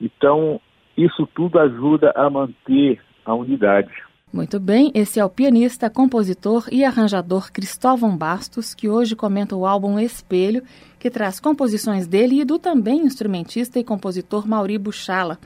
Então, 0.02 0.60
isso 0.98 1.28
tudo 1.36 1.60
ajuda 1.60 2.12
a 2.16 2.30
manter 2.30 3.00
a 3.26 3.34
unidade. 3.34 3.92
Muito 4.34 4.62
bem, 4.62 4.92
esse 4.96 5.20
é 5.20 5.26
o 5.26 5.30
pianista, 5.30 5.90
compositor 5.90 6.66
e 6.72 6.86
arranjador 6.86 7.52
Cristóvão 7.52 8.16
Bastos, 8.16 8.74
que 8.74 8.88
hoje 8.88 9.14
comenta 9.14 9.58
o 9.58 9.66
álbum 9.66 10.00
Espelho, 10.00 10.64
que 10.98 11.10
traz 11.10 11.38
composições 11.38 12.08
dele 12.08 12.40
e 12.40 12.46
do 12.46 12.58
também 12.58 13.02
instrumentista 13.02 13.78
e 13.78 13.84
compositor 13.84 14.48
Mauri 14.48 14.78
Buchala. 14.78 15.38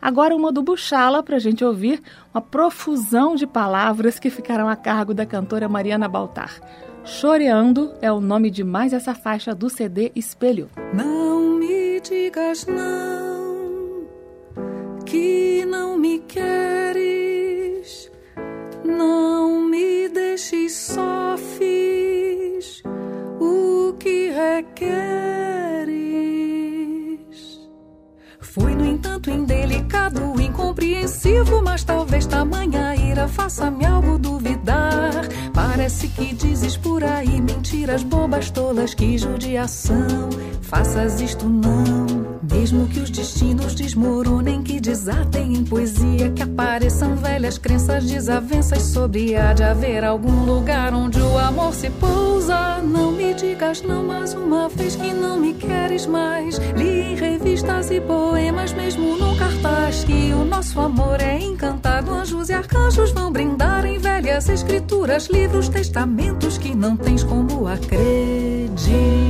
Agora 0.00 0.36
uma 0.36 0.52
do 0.52 0.62
Buchala 0.62 1.20
para 1.20 1.34
a 1.34 1.40
gente 1.40 1.64
ouvir 1.64 2.00
uma 2.32 2.40
profusão 2.40 3.34
de 3.34 3.44
palavras 3.44 4.20
que 4.20 4.30
ficaram 4.30 4.68
a 4.68 4.76
cargo 4.76 5.12
da 5.12 5.26
cantora 5.26 5.68
Mariana 5.68 6.08
Baltar. 6.08 6.60
Choreando 7.04 7.92
é 8.00 8.12
o 8.12 8.20
nome 8.20 8.50
de 8.50 8.62
mais 8.62 8.92
essa 8.92 9.14
faixa 9.14 9.52
do 9.54 9.68
CD 9.68 10.12
Espelho. 10.14 10.70
Não 10.94 11.58
me 11.58 12.00
digas 12.00 12.66
não, 12.66 13.37
que 15.08 15.64
não 15.64 15.96
me 15.96 16.18
queres, 16.18 18.10
não 18.84 19.62
me 19.62 20.06
deixes 20.10 20.74
só, 20.74 21.34
fiz 21.38 22.82
o 23.40 23.94
que 23.98 24.30
requeres. 24.30 25.88
Fui, 28.38 28.74
no 28.74 28.84
entanto, 28.84 29.30
indelicado, 29.30 30.38
incompreensivo, 30.38 31.62
mas 31.62 31.84
talvez 31.84 32.26
tamanha 32.26 32.94
ira 32.94 33.26
faça-me 33.28 33.86
algo 33.86 34.18
duvidar. 34.18 35.26
Parece 35.54 36.08
que 36.08 36.34
dizes 36.34 36.76
por 36.76 37.02
aí 37.02 37.40
mentiras 37.40 38.02
bobas, 38.02 38.50
tolas, 38.50 38.92
que 38.92 39.16
judiação. 39.16 40.28
Faças 40.60 41.22
isto 41.22 41.48
não. 41.48 42.17
Mesmo 42.42 42.86
que 42.86 43.00
os 43.00 43.10
destinos 43.10 43.74
desmoronem, 43.74 44.62
que 44.62 44.80
desatem 44.80 45.54
em 45.54 45.64
poesia, 45.64 46.30
que 46.30 46.42
apareçam 46.42 47.16
velhas 47.16 47.58
crenças, 47.58 48.04
desavenças 48.04 48.82
sobre 48.82 49.36
há 49.36 49.52
de 49.52 49.64
haver 49.64 50.04
algum 50.04 50.44
lugar 50.44 50.94
onde 50.94 51.20
o 51.20 51.38
amor 51.38 51.74
se 51.74 51.90
pousa. 51.90 52.78
Não 52.82 53.10
me 53.12 53.34
digas 53.34 53.82
não 53.82 54.04
mais 54.04 54.34
uma 54.34 54.68
vez 54.68 54.94
que 54.94 55.12
não 55.12 55.38
me 55.38 55.54
queres 55.54 56.06
mais. 56.06 56.58
Li 56.76 57.00
em 57.00 57.14
revistas 57.16 57.90
e 57.90 58.00
poemas, 58.00 58.72
mesmo 58.72 59.16
no 59.16 59.36
cartaz, 59.36 60.04
que 60.04 60.32
o 60.32 60.44
nosso 60.44 60.80
amor 60.80 61.20
é 61.20 61.38
encantado. 61.38 62.10
Anjos 62.12 62.48
e 62.48 62.52
arcanjos 62.52 63.10
vão 63.10 63.32
brindar 63.32 63.84
em 63.84 63.98
velhas 63.98 64.48
escrituras, 64.48 65.26
livros, 65.26 65.68
testamentos 65.68 66.56
que 66.56 66.74
não 66.74 66.96
tens 66.96 67.24
como 67.24 67.66
acreditar. 67.66 69.27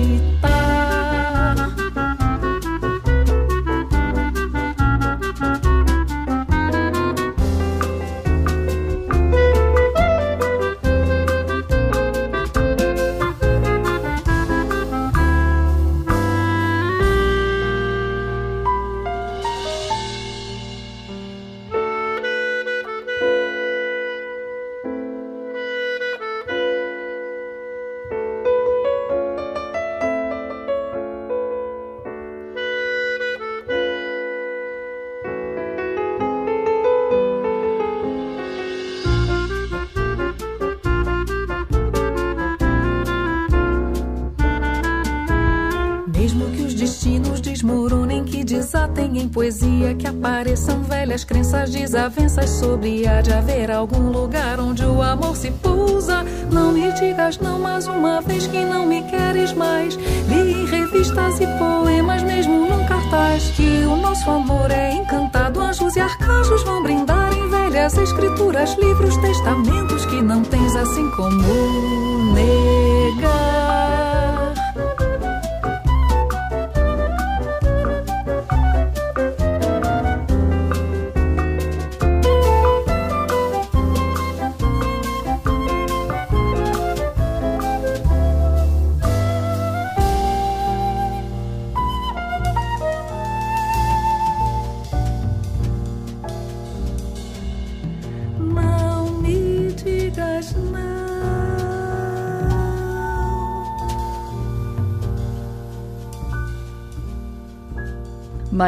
Poesia, 49.28 49.94
que 49.94 50.06
apareçam 50.06 50.82
velhas 50.82 51.24
crenças, 51.24 51.70
desavenças 51.70 52.50
sobre 52.50 53.06
há 53.06 53.20
de 53.20 53.32
haver 53.32 53.70
algum 53.70 54.10
lugar 54.10 54.58
onde 54.58 54.84
o 54.84 55.02
amor 55.02 55.36
se 55.36 55.50
pousa. 55.50 56.24
Não 56.50 56.72
me 56.72 56.92
digas 56.92 57.38
não 57.38 57.58
mais 57.58 57.86
uma 57.86 58.20
vez 58.20 58.46
que 58.46 58.64
não 58.64 58.86
me 58.86 59.02
queres 59.02 59.52
mais. 59.52 59.94
Li 60.28 60.52
em 60.52 60.66
revistas 60.66 61.40
e 61.40 61.46
poemas, 61.58 62.22
mesmo 62.22 62.68
num 62.68 62.86
cartaz, 62.86 63.50
que 63.56 63.84
o 63.84 63.96
nosso 63.96 64.30
amor 64.30 64.70
é 64.70 64.92
encantado. 64.92 65.60
Anjos 65.60 65.96
e 65.96 66.00
arcanjos 66.00 66.62
vão 66.62 66.82
brindar 66.82 67.32
em 67.32 67.48
velhas 67.48 67.96
escrituras, 67.96 68.74
livros, 68.74 69.16
testamentos 69.18 70.06
que 70.06 70.22
não 70.22 70.42
tens 70.42 70.74
assim 70.74 71.10
como 71.10 72.34
negar. 72.34 73.67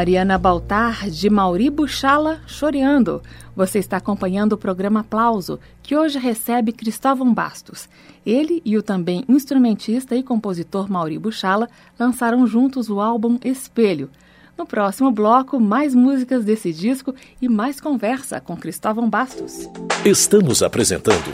Mariana 0.01 0.35
Baltar, 0.35 1.11
de 1.11 1.29
Mauri 1.29 1.69
Buchala, 1.69 2.41
choreando. 2.47 3.21
Você 3.55 3.77
está 3.77 3.97
acompanhando 3.97 4.53
o 4.53 4.57
programa 4.57 5.01
Aplauso, 5.01 5.59
que 5.83 5.95
hoje 5.95 6.17
recebe 6.17 6.71
Cristóvão 6.71 7.31
Bastos. 7.31 7.87
Ele 8.25 8.63
e 8.65 8.75
o 8.79 8.81
também 8.81 9.23
instrumentista 9.29 10.15
e 10.15 10.23
compositor 10.23 10.91
Mauri 10.91 11.19
Buchala 11.19 11.69
lançaram 11.99 12.47
juntos 12.47 12.89
o 12.89 12.99
álbum 12.99 13.37
Espelho. 13.45 14.09
No 14.57 14.65
próximo 14.65 15.11
bloco, 15.11 15.59
mais 15.59 15.93
músicas 15.93 16.43
desse 16.43 16.73
disco 16.73 17.13
e 17.39 17.47
mais 17.47 17.79
conversa 17.79 18.41
com 18.41 18.57
Cristóvão 18.57 19.07
Bastos. 19.07 19.69
Estamos 20.03 20.63
apresentando 20.63 21.31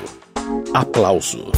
Aplauso. 0.73 1.53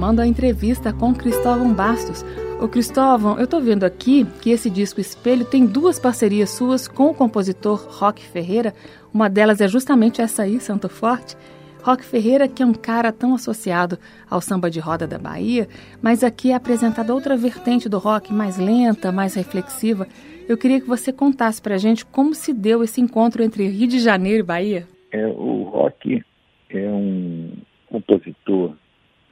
Retomando 0.00 0.22
a 0.22 0.26
entrevista 0.26 0.94
com 0.94 1.14
Cristóvão 1.14 1.74
Bastos. 1.74 2.24
O 2.58 2.66
Cristóvão, 2.66 3.36
eu 3.36 3.44
estou 3.44 3.60
vendo 3.60 3.84
aqui 3.84 4.24
que 4.40 4.48
esse 4.48 4.70
disco 4.70 4.98
Espelho 4.98 5.44
tem 5.44 5.66
duas 5.66 5.98
parcerias 5.98 6.48
suas 6.48 6.88
com 6.88 7.08
o 7.10 7.14
compositor 7.14 7.86
Rock 7.98 8.24
Ferreira. 8.24 8.72
Uma 9.12 9.28
delas 9.28 9.60
é 9.60 9.68
justamente 9.68 10.22
essa 10.22 10.44
aí, 10.44 10.58
Santo 10.58 10.88
Forte. 10.88 11.36
Rock 11.82 12.02
Ferreira, 12.02 12.48
que 12.48 12.62
é 12.62 12.66
um 12.66 12.72
cara 12.72 13.12
tão 13.12 13.34
associado 13.34 13.98
ao 14.30 14.40
samba 14.40 14.70
de 14.70 14.80
roda 14.80 15.06
da 15.06 15.18
Bahia, 15.18 15.68
mas 16.00 16.24
aqui 16.24 16.50
é 16.50 16.54
apresentada 16.54 17.12
outra 17.12 17.36
vertente 17.36 17.86
do 17.86 17.98
rock, 17.98 18.32
mais 18.32 18.56
lenta, 18.56 19.12
mais 19.12 19.34
reflexiva. 19.34 20.08
Eu 20.48 20.56
queria 20.56 20.80
que 20.80 20.88
você 20.88 21.12
contasse 21.12 21.60
para 21.60 21.74
a 21.74 21.78
gente 21.78 22.06
como 22.06 22.34
se 22.34 22.54
deu 22.54 22.82
esse 22.82 23.02
encontro 23.02 23.42
entre 23.42 23.68
Rio 23.68 23.86
de 23.86 23.98
Janeiro 23.98 24.38
e 24.38 24.46
Bahia. 24.46 24.88
É, 25.12 25.26
o 25.26 25.64
Rock 25.64 26.22
é 26.70 26.88
um 26.88 27.52
compositor 27.90 28.74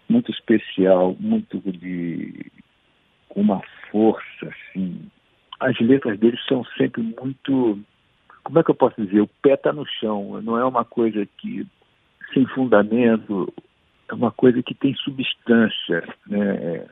muito 0.09 0.31
especial, 0.31 1.17
muito 1.21 1.61
de 1.73 2.51
com 3.29 3.41
uma 3.41 3.63
força 3.91 4.47
assim. 4.47 5.01
As 5.61 5.79
letras 5.81 6.19
dele 6.19 6.39
são 6.49 6.65
sempre 6.77 7.03
muito, 7.03 7.79
como 8.45 8.59
é 8.59 8.63
que 8.63 8.71
eu 8.71 8.75
posso 8.75 9.01
dizer, 9.05 9.21
o 9.21 9.31
pé 9.43 9.55
está 9.55 9.73
no 9.73 9.87
chão. 9.87 10.41
Não 10.43 10.57
é 10.59 10.65
uma 10.65 10.85
coisa 10.85 11.27
que 11.39 11.67
sem 12.33 12.47
fundamento, 12.47 13.53
é 14.09 14.15
uma 14.15 14.31
coisa 14.31 14.63
que 14.63 14.75
tem 14.75 14.95
substância, 14.95 16.07
né? 16.27 16.87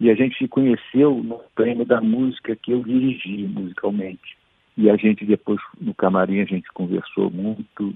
E 0.00 0.10
a 0.10 0.14
gente 0.14 0.36
se 0.36 0.48
conheceu 0.48 1.22
no 1.22 1.38
prêmio 1.54 1.84
da 1.84 2.00
música 2.00 2.56
que 2.56 2.72
eu 2.72 2.82
dirigi 2.82 3.46
musicalmente. 3.46 4.36
E 4.76 4.90
a 4.90 4.96
gente 4.96 5.24
depois 5.24 5.60
no 5.80 5.94
camarim 5.94 6.40
a 6.40 6.44
gente 6.44 6.66
conversou 6.72 7.30
muito, 7.30 7.94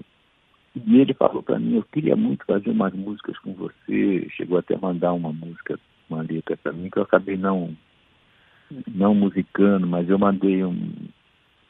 e 0.85 0.99
ele 0.99 1.13
falou 1.13 1.41
para 1.41 1.59
mim, 1.59 1.75
eu 1.75 1.83
queria 1.91 2.15
muito 2.15 2.45
fazer 2.45 2.69
umas 2.69 2.93
músicas 2.93 3.37
com 3.39 3.53
você. 3.53 4.27
Chegou 4.35 4.57
até 4.57 4.75
a 4.75 4.79
mandar 4.79 5.13
uma 5.13 5.31
música, 5.31 5.79
uma 6.09 6.21
letra 6.21 6.57
para 6.57 6.73
mim, 6.73 6.89
que 6.89 6.97
eu 6.97 7.03
acabei 7.03 7.37
não, 7.37 7.75
não 8.87 9.13
musicando, 9.15 9.87
mas 9.87 10.09
eu 10.09 10.17
mandei 10.17 10.63
um, 10.63 10.91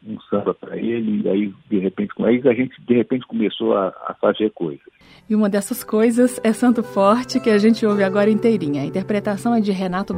um 0.06 0.20
samba 0.30 0.54
para 0.54 0.78
ele, 0.78 1.22
e 1.24 1.30
aí 1.30 1.54
de 1.70 1.80
repente, 1.80 2.14
aí 2.20 2.42
a 2.46 2.54
gente 2.54 2.82
de 2.82 2.96
repente 2.96 3.26
começou 3.28 3.76
a, 3.76 3.88
a, 4.08 4.16
fazer 4.20 4.52
coisas. 4.52 4.86
E 5.30 5.36
uma 5.36 5.50
dessas 5.50 5.84
coisas 5.84 6.40
é 6.44 6.54
Santo 6.54 6.84
Forte, 6.84 7.40
que 7.40 7.50
a 7.50 7.58
gente 7.58 7.86
ouve 7.86 8.04
agora 8.04 8.30
inteirinha. 8.30 8.82
A 8.82 8.86
interpretação 8.86 9.54
é 9.54 9.62
de 9.62 9.72
Renato 9.72 10.14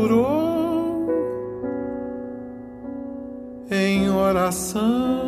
durou 0.00 1.06
em 3.70 4.08
oração. 4.10 5.19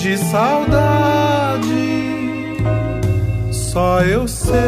de 0.00 0.16
saudade, 0.16 1.68
só 3.52 4.00
eu 4.00 4.26
sei. 4.26 4.58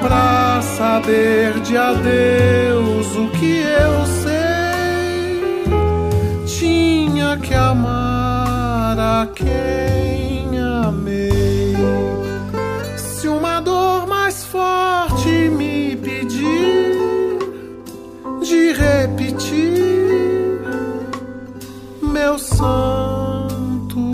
Pra 0.00 0.62
saber 0.62 1.58
de 1.60 1.76
adeus 1.76 3.16
o 3.16 3.28
que 3.30 3.62
eu 3.62 4.06
sei, 4.22 5.64
tinha 6.46 7.36
que 7.38 7.54
amar 7.54 8.96
a 8.96 9.28
quem 9.34 10.60
amei. 10.60 11.74
Se 12.96 13.26
uma 13.26 13.60
dor 13.60 14.06
mais 14.06 14.44
forte 14.44 15.28
me 15.28 15.96
pedir, 15.96 17.36
de 18.42 18.72
repente 18.74 19.19
santo 22.60 24.10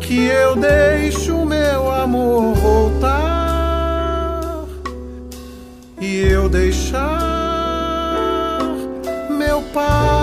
que 0.00 0.26
eu 0.26 0.54
deixo 0.54 1.44
meu 1.44 1.90
amor 1.90 2.54
voltar 2.54 3.04
e 6.00 6.18
eu 6.20 6.48
deixar 6.48 7.18
meu 9.28 9.60
pai. 9.74 10.19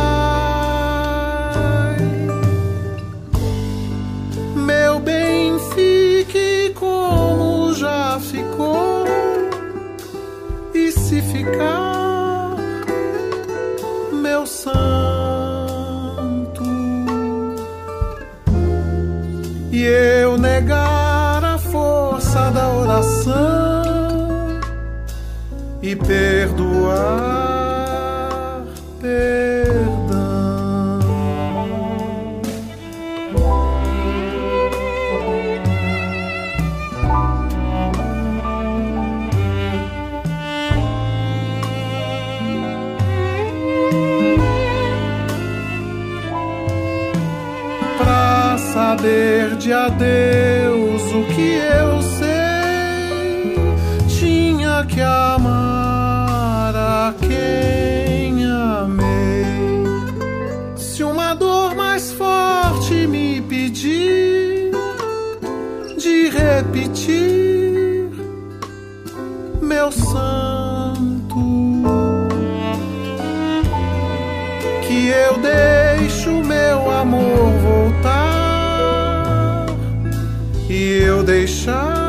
Mais 61.76 62.12
forte 62.12 63.08
me 63.08 63.42
pedir 63.42 64.72
de 65.98 66.30
repetir, 66.30 68.10
meu 69.62 69.92
santo, 69.92 71.36
que 74.88 75.08
eu 75.08 75.38
deixo 75.40 76.32
meu 76.44 76.92
amor 76.92 77.52
voltar 77.62 78.06
e 80.70 81.02
eu 81.04 81.24
deixar 81.24 82.07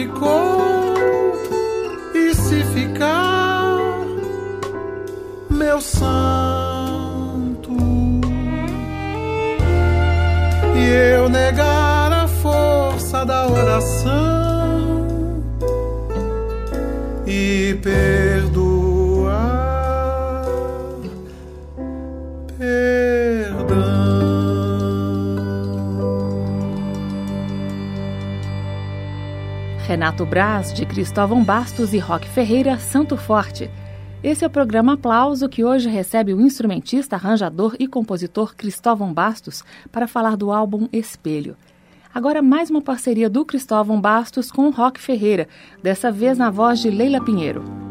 ficou. 0.00 0.94
E 2.14 2.34
se 2.34 2.64
ficar 2.64 3.78
meu 5.50 5.80
santo. 5.80 7.70
E 10.76 11.14
eu 11.14 11.28
Renato 30.00 30.24
Braz, 30.24 30.72
de 30.72 30.86
Cristóvão 30.86 31.44
Bastos 31.44 31.92
e 31.92 31.98
Roque 31.98 32.26
Ferreira, 32.26 32.78
Santo 32.78 33.18
Forte. 33.18 33.70
Esse 34.22 34.42
é 34.42 34.46
o 34.46 34.50
programa 34.50 34.94
Aplauso 34.94 35.46
que 35.46 35.62
hoje 35.62 35.90
recebe 35.90 36.32
o 36.32 36.40
instrumentista, 36.40 37.16
arranjador 37.16 37.76
e 37.78 37.86
compositor 37.86 38.56
Cristóvão 38.56 39.12
Bastos 39.12 39.62
para 39.92 40.08
falar 40.08 40.38
do 40.38 40.50
álbum 40.50 40.88
Espelho. 40.90 41.54
Agora 42.14 42.40
mais 42.40 42.70
uma 42.70 42.80
parceria 42.80 43.28
do 43.28 43.44
Cristóvão 43.44 44.00
Bastos 44.00 44.50
com 44.50 44.68
o 44.68 44.70
Roque 44.70 45.02
Ferreira, 45.02 45.46
dessa 45.82 46.10
vez 46.10 46.38
na 46.38 46.50
voz 46.50 46.80
de 46.80 46.88
Leila 46.88 47.22
Pinheiro. 47.22 47.89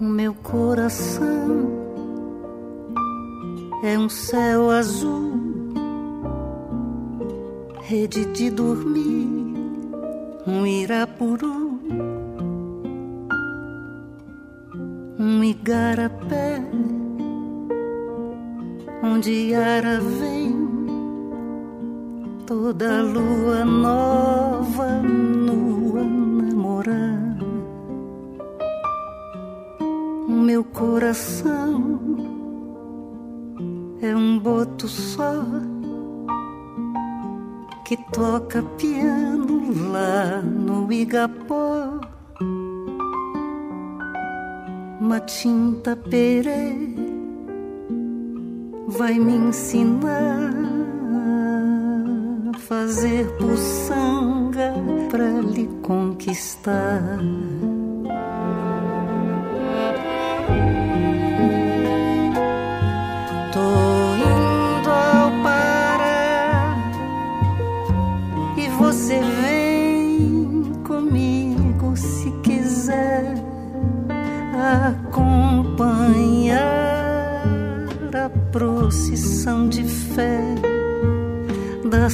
O 0.00 0.04
meu 0.04 0.32
coração 0.32 1.26
é 3.84 3.98
um 3.98 4.08
céu 4.08 4.70
azul, 4.70 5.30
rede 7.82 8.24
de 8.32 8.48
dormir, 8.48 9.28
um 10.46 10.66
irapuru, 10.66 11.78
um 15.18 15.44
igarapé, 15.44 16.62
onde 19.02 19.50
Yara 19.50 20.00
vem, 20.00 20.56
toda 22.46 23.02
lua 23.02 23.66
nova, 23.66 25.02
coração 30.80 32.00
é 34.00 34.16
um 34.16 34.38
boto 34.38 34.88
só 34.88 35.44
que 37.84 37.98
toca 38.10 38.62
piano 38.78 39.90
lá 39.92 40.40
no 40.40 40.90
Igapó. 40.90 42.00
Matinta 45.02 45.94
Perê 45.96 46.74
vai 48.88 49.18
me 49.18 49.34
ensinar 49.34 50.50
a 52.54 52.58
fazer 52.58 53.26
puçanga 53.36 54.72
pra 55.10 55.28
lhe 55.42 55.66
conquistar. 55.82 57.18
Procissão 78.52 79.68
de 79.68 79.84
fé 79.84 80.40
da 81.88 82.10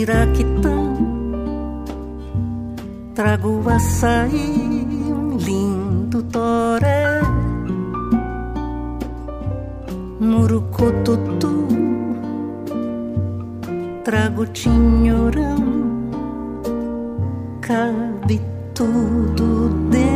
muiraquitã. 0.00 0.76
Trago 3.14 3.62
açaí, 3.68 4.82
um 5.12 5.36
lindo 5.36 6.22
toré, 6.22 7.20
murucututu. 10.18 11.66
Trago 14.04 14.46
tinhorão, 14.46 15.58
cabe 17.60 18.40
tudo 18.74 19.68
dentro 19.90 20.09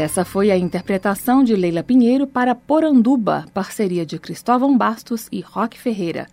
Essa 0.00 0.24
foi 0.24 0.50
a 0.50 0.56
interpretação 0.56 1.44
de 1.44 1.54
Leila 1.54 1.82
Pinheiro 1.82 2.26
para 2.26 2.54
Poranduba, 2.54 3.44
parceria 3.52 4.06
de 4.06 4.18
Cristóvão 4.18 4.74
Bastos 4.74 5.28
e 5.30 5.42
Roque 5.42 5.78
Ferreira. 5.78 6.26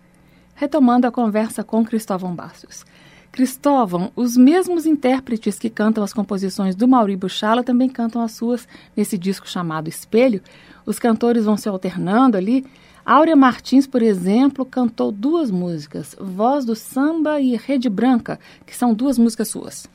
Retomando 0.54 1.06
a 1.06 1.12
conversa 1.12 1.62
com 1.62 1.84
Cristóvão 1.84 2.34
Bastos. 2.34 2.86
Cristóvão, 3.30 4.10
os 4.16 4.38
mesmos 4.38 4.86
intérpretes 4.86 5.58
que 5.58 5.68
cantam 5.68 6.02
as 6.02 6.14
composições 6.14 6.74
do 6.74 6.88
Mauri 6.88 7.14
Buchala 7.14 7.62
também 7.62 7.90
cantam 7.90 8.22
as 8.22 8.32
suas 8.32 8.66
nesse 8.96 9.18
disco 9.18 9.46
chamado 9.46 9.86
Espelho. 9.86 10.40
Os 10.86 10.98
cantores 10.98 11.44
vão 11.44 11.58
se 11.58 11.68
alternando 11.68 12.38
ali. 12.38 12.64
Áurea 13.04 13.36
Martins, 13.36 13.86
por 13.86 14.00
exemplo, 14.00 14.64
cantou 14.64 15.12
duas 15.12 15.50
músicas, 15.50 16.16
Voz 16.18 16.64
do 16.64 16.74
Samba 16.74 17.38
e 17.38 17.54
Rede 17.54 17.90
Branca, 17.90 18.40
que 18.64 18.74
são 18.74 18.94
duas 18.94 19.18
músicas 19.18 19.48
suas. 19.48 19.86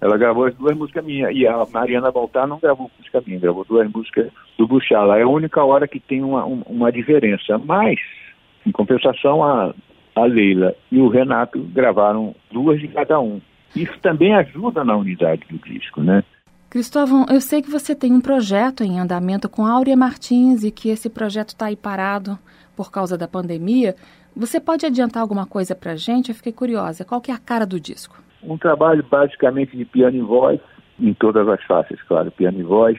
Ela 0.00 0.16
gravou 0.16 0.44
as 0.44 0.54
duas 0.54 0.76
músicas 0.76 1.04
minhas. 1.04 1.34
E 1.34 1.46
a 1.46 1.66
Mariana 1.72 2.12
Baltar 2.12 2.46
não 2.46 2.58
gravou 2.58 2.90
música 2.98 3.22
minha, 3.26 3.40
gravou 3.40 3.64
duas 3.64 3.90
músicas 3.90 4.30
do 4.58 4.66
Buchala. 4.66 5.18
É 5.18 5.22
a 5.22 5.28
única 5.28 5.64
hora 5.64 5.88
que 5.88 5.98
tem 5.98 6.22
uma, 6.22 6.44
uma 6.44 6.92
diferença. 6.92 7.58
Mas, 7.58 7.98
em 8.66 8.72
compensação, 8.72 9.42
a, 9.42 9.74
a 10.14 10.24
Leila 10.24 10.74
e 10.90 10.98
o 11.00 11.08
Renato 11.08 11.60
gravaram 11.72 12.34
duas 12.50 12.80
de 12.80 12.88
cada 12.88 13.20
um. 13.20 13.40
Isso 13.74 13.98
também 14.00 14.34
ajuda 14.34 14.84
na 14.84 14.96
unidade 14.96 15.42
do 15.50 15.58
disco, 15.58 16.02
né? 16.02 16.22
Cristóvão, 16.68 17.24
eu 17.30 17.40
sei 17.40 17.62
que 17.62 17.70
você 17.70 17.94
tem 17.94 18.12
um 18.12 18.20
projeto 18.20 18.82
em 18.82 18.98
andamento 18.98 19.48
com 19.48 19.64
Áurea 19.64 19.96
Martins 19.96 20.64
e 20.64 20.70
que 20.70 20.88
esse 20.88 21.08
projeto 21.08 21.50
está 21.50 21.66
aí 21.66 21.76
parado 21.76 22.38
por 22.74 22.90
causa 22.90 23.16
da 23.16 23.28
pandemia. 23.28 23.94
Você 24.34 24.60
pode 24.60 24.84
adiantar 24.84 25.22
alguma 25.22 25.46
coisa 25.46 25.74
para 25.74 25.96
gente? 25.96 26.28
Eu 26.28 26.34
fiquei 26.34 26.52
curiosa. 26.52 27.04
Qual 27.04 27.20
que 27.20 27.30
é 27.30 27.34
a 27.34 27.38
cara 27.38 27.64
do 27.64 27.80
disco? 27.80 28.25
Um 28.42 28.56
trabalho 28.56 29.04
basicamente 29.08 29.76
de 29.76 29.84
piano 29.84 30.16
e 30.16 30.20
voz, 30.20 30.60
em 31.00 31.12
todas 31.14 31.48
as 31.48 31.62
faces, 31.64 32.00
claro, 32.02 32.30
piano 32.30 32.60
e 32.60 32.62
voz, 32.62 32.98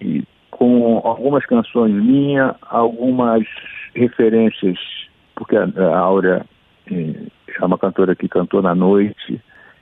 e 0.00 0.24
com 0.50 1.00
algumas 1.04 1.44
canções 1.46 1.92
minhas, 1.92 2.54
algumas 2.62 3.46
referências, 3.94 4.78
porque 5.34 5.56
a 5.56 5.98
Áurea 5.98 6.46
é 6.90 7.64
uma 7.64 7.78
cantora 7.78 8.14
que 8.14 8.28
cantou 8.28 8.62
na 8.62 8.74
noite, 8.74 9.40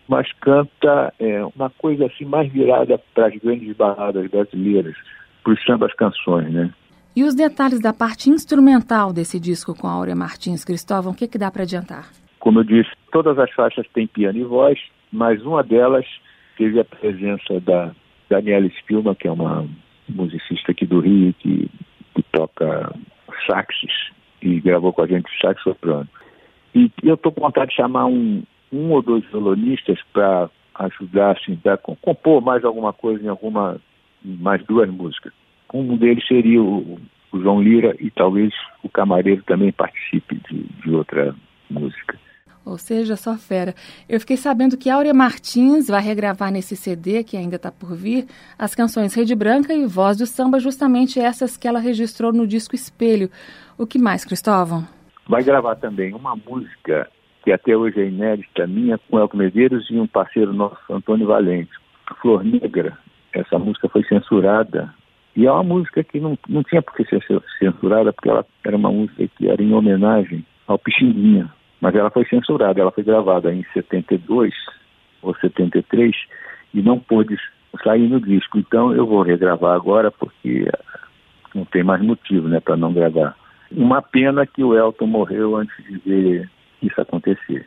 mas 0.09 0.30
canta 0.41 1.12
é, 1.18 1.45
uma 1.57 1.70
coisa 1.70 2.07
assim 2.07 2.24
mais 2.24 2.51
virada 2.53 3.01
para 3.14 3.28
as 3.28 3.37
grandes 3.37 3.76
baladas 3.76 4.28
brasileiras, 4.30 4.97
para 5.43 5.53
os 5.53 5.64
sambas 5.64 5.93
canções, 5.95 6.53
né? 6.53 6.72
E 7.16 7.22
os 7.22 7.35
detalhes 7.35 7.80
da 7.80 7.93
parte 7.93 8.28
instrumental 8.28 9.12
desse 9.12 9.39
disco 9.39 9.74
com 9.74 9.87
a 9.87 9.93
Áurea 9.93 10.16
Martins, 10.16 10.64
Cristóvão, 10.64 11.12
o 11.12 11.14
que, 11.14 11.28
que 11.28 11.39
dá 11.39 11.51
para 11.51 11.62
adiantar? 11.62 12.09
Como 12.45 12.59
eu 12.59 12.64
disse, 12.64 12.90
todas 13.11 13.38
as 13.38 13.51
faixas 13.53 13.88
têm 13.95 14.07
piano 14.07 14.38
e 14.38 14.45
voz, 14.45 14.78
mas 15.11 15.42
uma 15.47 15.62
delas 15.62 16.05
teve 16.59 16.78
a 16.78 16.84
presença 16.84 17.59
da 17.59 17.90
Daniela 18.28 18.66
Spilman, 18.66 19.14
que 19.14 19.26
é 19.26 19.32
uma 19.32 19.66
musicista 20.07 20.72
aqui 20.72 20.84
do 20.84 21.01
Rio, 21.01 21.32
que, 21.38 21.70
que 22.14 22.22
toca 22.24 22.95
saxes 23.47 24.11
e 24.42 24.61
gravou 24.61 24.92
com 24.92 25.01
a 25.01 25.07
gente 25.07 25.26
sax 25.40 25.62
soprano. 25.62 26.07
E, 26.74 26.92
e 27.03 27.09
eu 27.09 27.14
estou 27.14 27.32
com 27.32 27.40
vontade 27.40 27.70
de 27.70 27.76
chamar 27.76 28.05
um, 28.05 28.42
um 28.70 28.90
ou 28.90 29.01
dois 29.01 29.24
violonistas 29.30 29.99
para 30.12 30.51
ajudar, 30.74 31.38
assim, 31.38 31.59
a 31.64 31.78
compor 31.78 32.42
mais 32.42 32.62
alguma 32.62 32.92
coisa 32.92 33.24
em 33.24 33.28
alguma, 33.28 33.80
mais 34.22 34.62
duas 34.64 34.90
músicas. 34.90 35.32
Um 35.72 35.97
deles 35.97 36.26
seria 36.28 36.62
o, 36.62 37.01
o 37.32 37.40
João 37.40 37.62
Lira 37.62 37.97
e 37.99 38.11
talvez 38.11 38.53
o 38.82 38.88
Camareiro 38.90 39.42
também 39.45 39.72
participe 39.72 40.38
de, 40.51 40.64
de 40.82 40.90
outra 40.90 41.34
música. 41.70 42.18
Ou 42.64 42.78
seja, 42.78 43.16
só 43.16 43.36
fera. 43.36 43.74
Eu 44.08 44.18
fiquei 44.20 44.36
sabendo 44.36 44.76
que 44.76 44.88
Áurea 44.88 45.12
Martins 45.12 45.88
vai 45.88 46.00
regravar 46.00 46.50
nesse 46.50 46.76
CD, 46.76 47.22
que 47.22 47.36
ainda 47.36 47.56
está 47.56 47.70
por 47.70 47.94
vir, 47.94 48.26
as 48.58 48.74
canções 48.74 49.14
Rede 49.14 49.34
Branca 49.34 49.74
e 49.74 49.86
Voz 49.86 50.16
do 50.16 50.26
Samba, 50.26 50.58
justamente 50.58 51.20
essas 51.20 51.56
que 51.56 51.68
ela 51.68 51.78
registrou 51.78 52.32
no 52.32 52.46
disco 52.46 52.74
Espelho. 52.74 53.30
O 53.76 53.86
que 53.86 53.98
mais, 53.98 54.24
Cristóvão? 54.24 54.86
Vai 55.28 55.42
gravar 55.42 55.76
também 55.76 56.14
uma 56.14 56.34
música 56.36 57.08
que 57.42 57.52
até 57.52 57.76
hoje 57.76 58.00
é 58.00 58.06
inédita, 58.06 58.66
minha, 58.66 58.98
com 58.98 59.18
Elco 59.18 59.36
Medeiros 59.36 59.86
e 59.90 59.98
um 59.98 60.06
parceiro 60.06 60.52
nosso, 60.52 60.80
Antônio 60.90 61.26
Valente. 61.26 61.72
Flor 62.20 62.44
Negra. 62.44 62.96
Essa 63.32 63.58
música 63.58 63.88
foi 63.88 64.04
censurada. 64.04 64.94
E 65.36 65.46
é 65.46 65.50
uma 65.52 65.64
música 65.64 66.04
que 66.04 66.20
não, 66.20 66.38
não 66.48 66.62
tinha 66.62 66.80
por 66.80 66.94
que 66.94 67.04
ser 67.04 67.22
censurada, 67.58 68.12
porque 68.12 68.28
ela 68.28 68.46
era 68.64 68.76
uma 68.76 68.90
música 68.90 69.26
que 69.36 69.48
era 69.48 69.62
em 69.62 69.72
homenagem 69.72 70.46
ao 70.66 70.78
Pixinguinha, 70.78 71.52
mas 71.85 71.95
ela 71.95 72.09
foi 72.09 72.24
censurada, 72.24 72.80
ela 72.80 72.91
foi 72.91 73.05
gravada 73.05 73.53
em 73.53 73.62
72 73.74 74.55
ou 75.20 75.35
73 75.37 76.16
e 76.72 76.80
não 76.80 76.99
pôde 76.99 77.37
sair 77.82 78.09
no 78.09 78.18
disco. 78.18 78.57
Então 78.57 78.95
eu 78.95 79.07
vou 79.07 79.20
regravar 79.20 79.76
agora 79.76 80.11
porque 80.11 80.66
não 81.55 81.66
tem 81.66 81.85
mais 81.85 82.01
motivo 82.01 82.49
né, 82.49 82.59
para 82.59 82.74
não 82.74 82.91
gravar. 82.91 83.37
Uma 83.70 84.01
pena 84.01 84.47
que 84.47 84.64
o 84.64 84.74
Elton 84.74 85.07
morreu 85.07 85.57
antes 85.57 85.76
de 85.85 85.99
ver 85.99 86.51
isso 86.80 86.99
acontecer. 86.99 87.66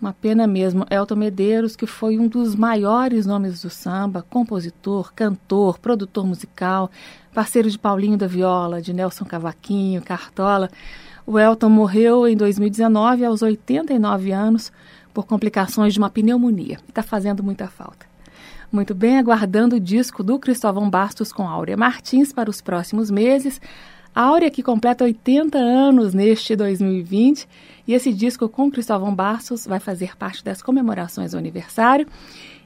Uma 0.00 0.12
pena 0.12 0.46
mesmo. 0.46 0.86
Elton 0.88 1.16
Medeiros, 1.16 1.74
que 1.74 1.88
foi 1.88 2.20
um 2.20 2.28
dos 2.28 2.54
maiores 2.54 3.26
nomes 3.26 3.62
do 3.62 3.70
samba, 3.70 4.22
compositor, 4.22 5.12
cantor, 5.12 5.80
produtor 5.80 6.24
musical, 6.24 6.88
parceiro 7.34 7.68
de 7.68 7.76
Paulinho 7.76 8.16
da 8.16 8.28
Viola, 8.28 8.80
de 8.80 8.92
Nelson 8.92 9.24
Cavaquinho, 9.24 10.04
Cartola. 10.04 10.68
O 11.26 11.40
Elton 11.40 11.68
morreu 11.68 12.28
em 12.28 12.36
2019, 12.36 13.24
aos 13.24 13.42
89 13.42 14.30
anos, 14.30 14.72
por 15.12 15.26
complicações 15.26 15.92
de 15.92 15.98
uma 15.98 16.08
pneumonia. 16.08 16.78
Está 16.88 17.02
fazendo 17.02 17.42
muita 17.42 17.66
falta. 17.66 18.06
Muito 18.70 18.94
bem, 18.94 19.18
aguardando 19.18 19.74
o 19.74 19.80
disco 19.80 20.22
do 20.22 20.38
Cristóvão 20.38 20.88
Bastos 20.88 21.32
com 21.32 21.48
Áurea 21.48 21.76
Martins 21.76 22.32
para 22.32 22.48
os 22.48 22.60
próximos 22.60 23.10
meses. 23.10 23.60
Áurea 24.14 24.50
que 24.52 24.62
completa 24.62 25.02
80 25.02 25.58
anos 25.58 26.14
neste 26.14 26.54
2020 26.54 27.48
e 27.88 27.92
esse 27.92 28.12
disco 28.12 28.48
com 28.48 28.70
Cristóvão 28.70 29.12
Bastos 29.12 29.66
vai 29.66 29.80
fazer 29.80 30.16
parte 30.16 30.44
das 30.44 30.62
comemorações 30.62 31.32
do 31.32 31.38
aniversário. 31.38 32.06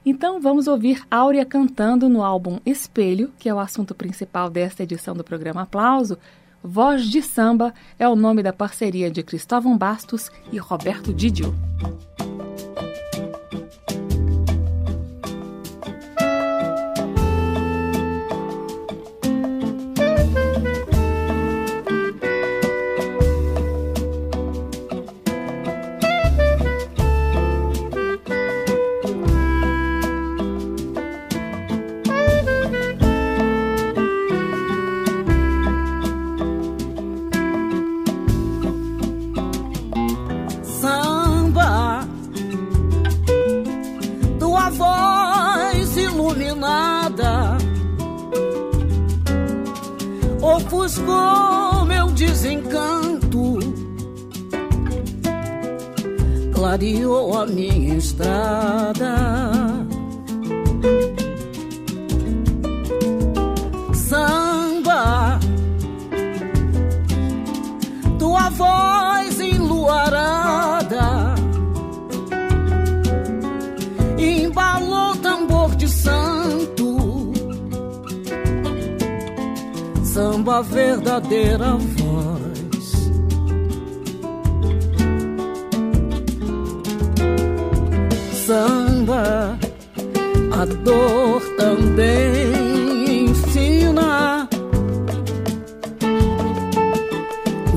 Então 0.05 0.39
vamos 0.39 0.67
ouvir 0.67 1.01
Áurea 1.09 1.45
cantando 1.45 2.07
no 2.07 2.23
álbum 2.23 2.59
Espelho, 2.63 3.31
que 3.39 3.49
é 3.49 3.53
o 3.53 3.59
assunto 3.59 3.95
principal 3.95 4.51
desta 4.51 4.83
edição 4.83 5.15
do 5.15 5.23
programa 5.23 5.63
Aplauso. 5.63 6.17
Voz 6.63 7.09
de 7.09 7.23
Samba 7.23 7.73
é 7.97 8.07
o 8.07 8.15
nome 8.15 8.43
da 8.43 8.53
parceria 8.53 9.09
de 9.09 9.23
Cristóvão 9.23 9.75
Bastos 9.75 10.29
e 10.51 10.59
Roberto 10.59 11.11
Didio. 11.11 11.55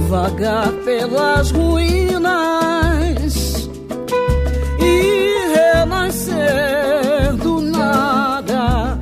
Vagar 0.08 0.70
pelas 0.84 1.50
ruínas 1.50 3.34
e 4.78 4.92
renascer 5.54 7.34
do 7.42 7.60
nada. 7.60 8.98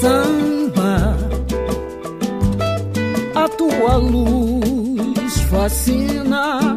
Samba, 0.00 1.16
a 3.34 3.48
tua 3.48 3.96
luz 3.96 5.40
fascina. 5.50 6.76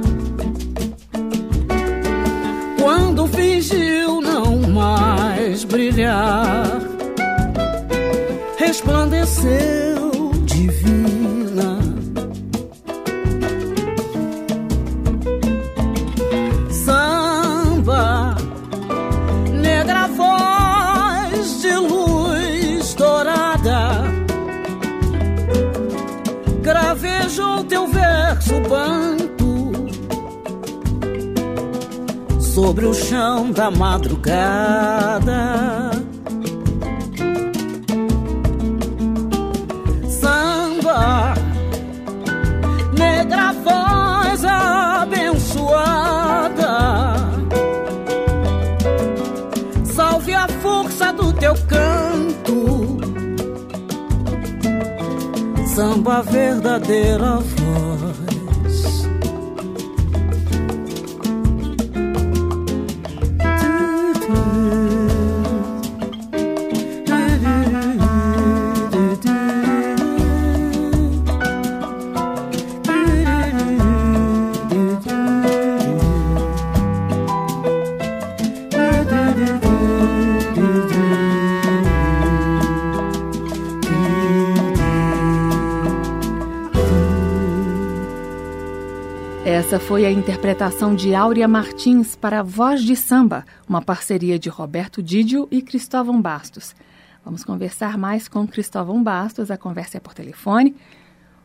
Quando 2.79 3.27
fingiu 3.27 4.21
não 4.21 4.55
mais 4.71 5.63
brilhar, 5.63 6.52
sobre 32.83 32.85
o 32.85 32.93
chão 32.93 33.51
da 33.51 33.71
madrugada. 33.71 34.71
Samba, 40.09 41.33
negra 42.97 43.53
voz 43.53 44.43
abençoada, 44.45 45.93
salve 49.85 50.33
a 50.33 50.47
força 50.61 51.13
do 51.13 51.31
teu 51.33 51.53
canto, 51.67 52.97
samba 55.73 56.21
verdadeira 56.23 57.37
voz. 57.37 57.62
Essa 89.53 89.79
foi 89.79 90.03
a 90.03 90.09
interpretação 90.09 90.95
de 90.95 91.13
Áurea 91.13 91.47
Martins 91.47 92.15
para 92.15 92.41
Voz 92.41 92.83
de 92.83 92.95
Samba, 92.95 93.45
uma 93.69 93.83
parceria 93.83 94.39
de 94.39 94.49
Roberto 94.49 94.99
Didio 94.99 95.47
e 95.51 95.61
Cristóvão 95.61 96.19
Bastos. 96.19 96.73
Vamos 97.23 97.45
conversar 97.45 97.95
mais 97.95 98.27
com 98.27 98.47
Cristóvão 98.47 99.03
Bastos, 99.03 99.51
a 99.51 99.57
conversa 99.57 99.97
é 99.97 99.99
por 99.99 100.15
telefone. 100.15 100.75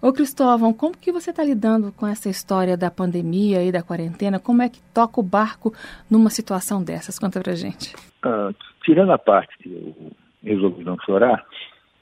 Ô 0.01 0.11
Cristóvão, 0.11 0.73
como 0.73 0.97
que 0.97 1.13
você 1.13 1.29
está 1.29 1.45
lidando 1.45 1.93
com 1.93 2.07
essa 2.07 2.31
história 2.31 2.79
da 2.79 2.91
pandemia 2.91 3.63
e 3.63 3.71
da 3.71 3.83
quarentena? 3.83 4.41
Como 4.41 4.63
é 4.63 4.71
que 4.71 4.81
toca 4.95 5.21
o 5.21 5.23
barco 5.23 5.75
numa 6.11 6.31
situação 6.31 6.83
dessas? 6.83 7.19
Conta 7.19 7.43
pra 7.43 7.55
gente. 7.55 7.95
Ah, 8.23 8.51
tirando 8.87 9.13
a 9.13 9.19
parte 9.19 9.55
que 9.59 9.69
eu 9.69 10.13
resolvi 10.43 10.83
não 10.83 10.97
chorar, 11.05 11.45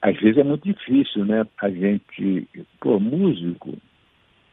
às 0.01 0.17
vezes 0.21 0.39
é 0.39 0.45
muito 0.45 0.73
difícil, 0.73 1.25
né? 1.25 1.45
A 1.61 1.69
gente, 1.69 2.47
pô, 2.81 3.01
músico, 3.01 3.77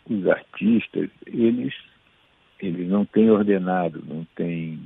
os 0.10 0.28
artistas, 0.28 1.10
eles, 1.26 1.74
eles 2.60 2.88
não 2.88 3.06
têm 3.06 3.30
ordenado, 3.30 4.04
não 4.06 4.26
têm 4.36 4.80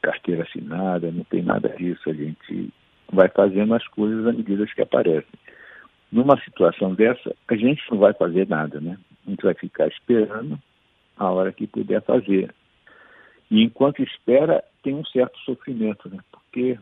carteira 0.00 0.42
assinada, 0.42 1.10
não 1.10 1.24
tem 1.24 1.42
nada 1.42 1.68
disso. 1.70 2.08
A 2.08 2.12
gente 2.12 2.72
vai 3.10 3.28
fazendo 3.28 3.74
as 3.74 3.86
coisas 3.88 4.26
à 4.26 4.32
medida 4.32 4.66
que 4.66 4.82
aparecem. 4.82 5.38
Numa 6.10 6.40
situação 6.42 6.94
dessa, 6.94 7.34
a 7.48 7.56
gente 7.56 7.82
não 7.90 7.98
vai 7.98 8.12
fazer 8.14 8.48
nada, 8.48 8.80
né? 8.80 8.98
A 9.26 9.30
gente 9.30 9.42
vai 9.42 9.54
ficar 9.54 9.88
esperando 9.88 10.58
a 11.16 11.30
hora 11.30 11.52
que 11.52 11.66
puder 11.66 12.02
fazer. 12.02 12.54
E 13.50 13.62
enquanto 13.62 14.02
espera, 14.02 14.62
tem 14.82 14.94
um 14.94 15.04
certo 15.06 15.38
sofrimento, 15.40 16.08
né? 16.08 16.18
Porque, 16.30 16.78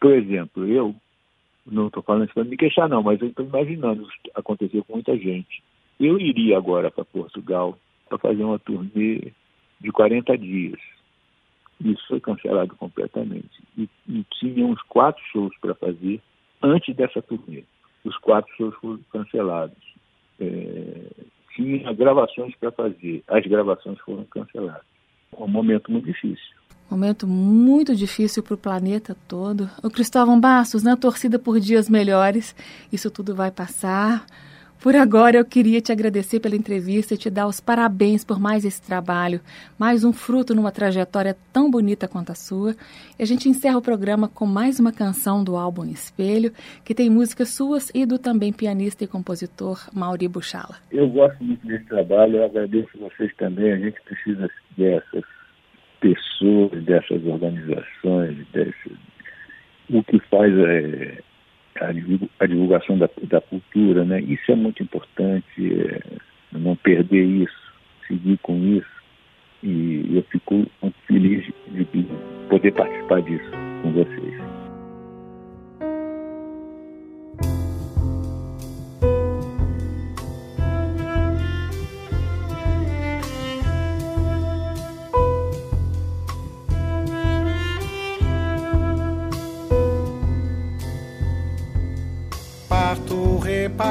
por 0.00 0.12
exemplo, 0.12 0.66
eu 0.66 0.94
não 1.66 1.88
estou 1.88 2.02
falando 2.02 2.24
isso 2.24 2.34
para 2.34 2.44
me 2.44 2.56
queixar, 2.56 2.88
não, 2.88 3.02
mas 3.02 3.20
eu 3.20 3.28
estou 3.28 3.46
imaginando 3.46 4.02
isso 4.02 4.12
acontecer 4.34 4.82
com 4.84 4.94
muita 4.94 5.16
gente. 5.16 5.62
Eu 5.98 6.18
iria 6.20 6.56
agora 6.56 6.90
para 6.90 7.04
Portugal 7.04 7.78
para 8.08 8.18
fazer 8.18 8.42
uma 8.42 8.58
turnê 8.58 9.32
de 9.80 9.90
40 9.92 10.36
dias. 10.38 10.78
Isso 11.84 12.02
foi 12.08 12.20
cancelado 12.20 12.74
completamente. 12.76 13.62
E, 13.76 13.88
e 14.08 14.24
tinha 14.38 14.66
uns 14.66 14.80
quatro 14.82 15.22
shows 15.32 15.56
para 15.60 15.74
fazer 15.74 16.20
antes 16.62 16.94
dessa 16.94 17.22
turnê. 17.22 17.64
Os 18.04 18.16
quatro 18.18 18.52
shows 18.56 18.74
foram 18.76 19.00
cancelados. 19.12 19.76
É, 20.40 21.10
tinha 21.54 21.92
gravações 21.92 22.54
para 22.56 22.70
fazer. 22.72 23.22
As 23.28 23.44
gravações 23.46 23.98
foram 24.00 24.24
canceladas. 24.24 24.86
Um 25.36 25.46
momento 25.46 25.90
muito 25.90 26.06
difícil. 26.06 26.58
Momento 26.90 27.26
muito 27.26 27.94
difícil 27.94 28.42
para 28.42 28.54
o 28.54 28.58
planeta 28.58 29.14
todo. 29.28 29.68
O 29.82 29.90
Cristóvão 29.90 30.40
Bastos, 30.40 30.82
na 30.82 30.96
torcida 30.96 31.38
por 31.38 31.60
dias 31.60 31.88
melhores, 31.88 32.56
isso 32.90 33.10
tudo 33.10 33.34
vai 33.34 33.50
passar. 33.50 34.24
Por 34.80 34.94
agora, 34.94 35.38
eu 35.38 35.44
queria 35.44 35.80
te 35.80 35.90
agradecer 35.90 36.38
pela 36.38 36.54
entrevista 36.54 37.12
e 37.12 37.18
te 37.18 37.28
dar 37.28 37.48
os 37.48 37.58
parabéns 37.58 38.24
por 38.24 38.38
mais 38.38 38.64
esse 38.64 38.80
trabalho, 38.80 39.40
mais 39.76 40.04
um 40.04 40.12
fruto 40.12 40.54
numa 40.54 40.70
trajetória 40.70 41.36
tão 41.52 41.68
bonita 41.68 42.06
quanto 42.06 42.30
a 42.30 42.34
sua. 42.36 42.76
E 43.18 43.22
a 43.24 43.26
gente 43.26 43.48
encerra 43.48 43.76
o 43.76 43.82
programa 43.82 44.28
com 44.28 44.46
mais 44.46 44.78
uma 44.78 44.92
canção 44.92 45.42
do 45.42 45.56
álbum 45.56 45.84
Espelho, 45.84 46.52
que 46.84 46.94
tem 46.94 47.10
músicas 47.10 47.48
suas 47.48 47.90
e 47.92 48.06
do 48.06 48.20
também 48.20 48.52
pianista 48.52 49.02
e 49.02 49.08
compositor 49.08 49.84
Mauri 49.92 50.28
Buchala. 50.28 50.76
Eu 50.92 51.08
gosto 51.08 51.42
muito 51.42 51.66
desse 51.66 51.84
trabalho, 51.86 52.36
eu 52.36 52.44
agradeço 52.44 52.96
vocês 53.00 53.34
também. 53.36 53.72
A 53.72 53.78
gente 53.78 54.00
precisa 54.02 54.48
dessas 54.76 55.24
pessoas, 56.00 56.84
dessas 56.84 57.24
organizações, 57.26 58.46
desse, 58.52 58.96
o 59.90 60.04
que 60.04 60.20
faz 60.30 60.56
é 60.56 61.18
a 61.80 62.46
divulgação 62.46 62.98
da, 62.98 63.08
da 63.24 63.40
cultura, 63.40 64.04
né? 64.04 64.20
Isso 64.20 64.50
é 64.50 64.54
muito 64.54 64.82
importante, 64.82 65.44
é, 65.58 66.00
não 66.52 66.76
perder 66.76 67.24
isso, 67.24 67.72
seguir 68.06 68.38
com 68.38 68.56
isso. 68.76 68.98
E 69.62 70.16
eu 70.16 70.22
fico 70.30 70.66
muito 70.82 70.96
feliz 71.06 71.44
de, 71.68 71.84
de 71.84 72.06
poder 72.48 72.72
participar 72.72 73.22
disso 73.22 73.50
com 73.82 73.92
vocês. 73.92 74.47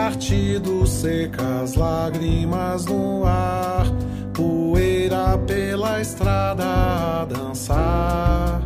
Partido 0.07 0.87
secas 0.87 1.75
lágrimas 1.75 2.85
no 2.85 3.25
ar, 3.25 3.85
poeira 4.33 5.37
pela 5.39 5.99
estrada 5.99 6.63
a 6.63 7.25
dançar. 7.25 8.61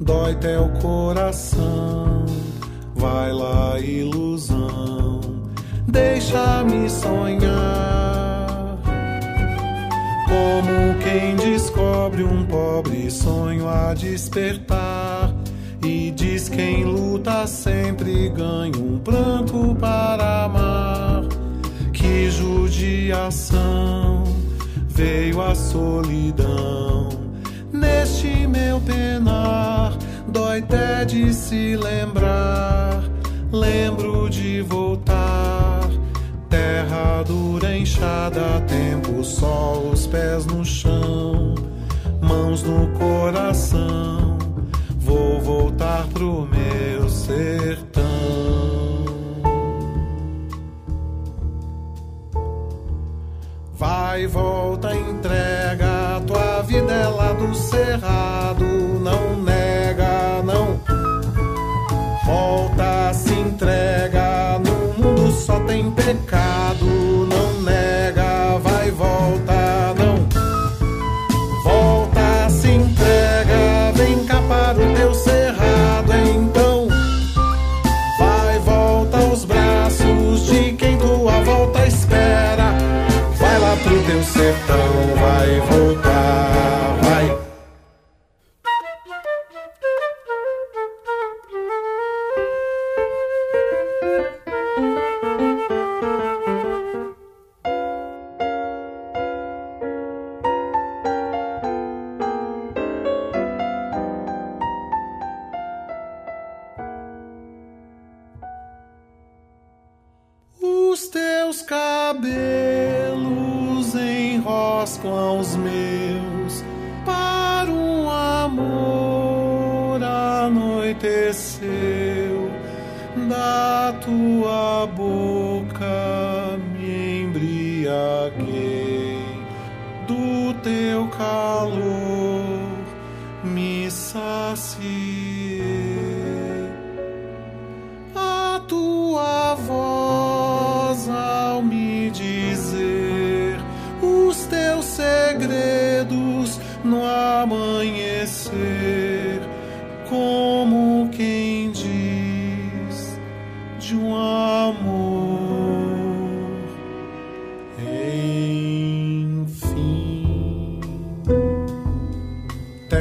Dói 0.00 0.36
teu 0.36 0.68
coração, 0.80 2.24
vai 2.94 3.32
lá, 3.32 3.80
ilusão, 3.80 5.20
deixa-me 5.88 6.88
sonhar. 6.88 8.78
Como 10.28 10.94
quem 11.02 11.34
descobre 11.34 12.22
um 12.22 12.46
pobre 12.46 13.10
sonho 13.10 13.68
a 13.68 13.94
despertar 13.94 14.93
e 15.84 16.10
diz 16.10 16.48
quem 16.48 16.84
luta 16.84 17.46
sempre 17.46 18.30
ganha 18.30 18.78
um 18.78 18.98
pranto 18.98 19.76
para 19.78 20.44
amar. 20.44 21.24
Que 21.92 22.30
judiação 22.30 24.24
veio 24.88 25.40
a 25.42 25.54
solidão. 25.54 27.08
Neste 27.72 28.46
meu 28.46 28.80
penar, 28.80 29.96
dói 30.28 30.60
até 30.60 31.04
de 31.04 31.32
se 31.34 31.76
lembrar. 31.76 33.02
Lembro 33.52 34.30
de 34.30 34.62
voltar. 34.62 35.88
Terra 36.48 37.22
dura, 37.24 37.76
enxada, 37.76 38.60
tempo, 38.66 39.22
sol, 39.22 39.90
os 39.92 40.06
pés 40.06 40.46
no 40.46 40.64
chão, 40.64 41.54
mãos 42.22 42.62
no 42.62 42.88
coração 42.98 44.33
vou 45.14 45.40
voltar 45.40 46.06
pro 46.08 46.46
meu 46.46 47.08
sertão. 47.08 48.02
Vai, 53.76 54.26
volta, 54.26 54.94
entrega, 54.94 56.20
tua 56.26 56.62
vida 56.62 56.92
é 56.92 57.06
lá 57.06 57.32
do 57.32 57.54
cerrado, 57.54 58.64
não 58.64 59.42
nega, 59.42 60.42
não. 60.42 60.80
Volta, 62.24 63.12
se 63.14 63.34
entrega, 63.34 64.58
no 64.58 65.00
mundo 65.00 65.30
só 65.32 65.60
tem 65.60 65.90
pecado, 65.92 66.43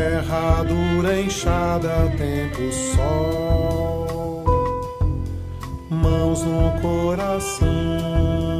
terra 0.03 0.63
dura, 0.63 1.21
enxada, 1.21 2.11
tempo, 2.17 2.71
sol 2.73 4.43
mãos 5.89 6.43
no 6.43 6.71
coração. 6.81 8.52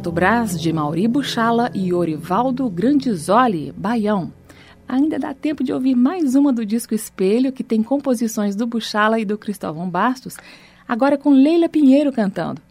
Renato 0.00 0.12
Braz, 0.12 0.58
de 0.58 0.72
Mauri 0.72 1.06
Buchala 1.06 1.70
e 1.74 1.92
Orivaldo 1.92 2.70
Grandizoli, 2.70 3.70
Baião. 3.76 4.32
Ainda 4.88 5.18
dá 5.18 5.34
tempo 5.34 5.62
de 5.62 5.74
ouvir 5.74 5.94
mais 5.94 6.34
uma 6.34 6.54
do 6.54 6.64
disco 6.64 6.94
Espelho, 6.94 7.52
que 7.52 7.62
tem 7.62 7.82
composições 7.82 8.56
do 8.56 8.66
Buchala 8.66 9.20
e 9.20 9.26
do 9.26 9.36
Cristóvão 9.36 9.90
Bastos, 9.90 10.38
agora 10.88 11.18
com 11.18 11.28
Leila 11.28 11.68
Pinheiro 11.68 12.10
cantando. 12.10 12.62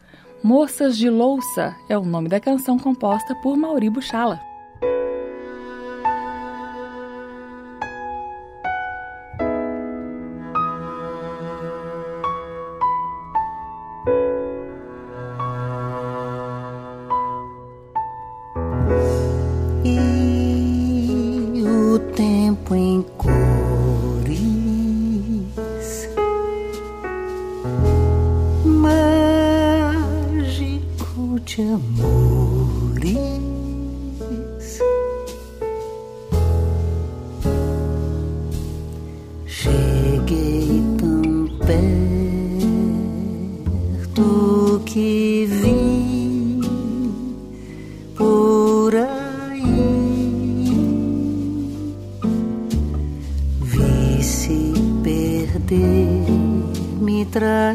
Moças 0.42 0.98
de 0.98 1.08
Louça 1.08 1.76
é 1.88 1.96
o 1.96 2.04
nome 2.04 2.30
da 2.30 2.40
canção 2.40 2.80
composta 2.80 3.36
por 3.36 3.56
Mauri 3.56 3.92
Buchala. 3.92 4.49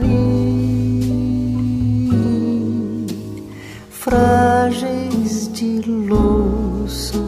mim, 0.05 1.87
frágeis 3.91 5.51
de 5.53 5.81
louça, 5.81 7.19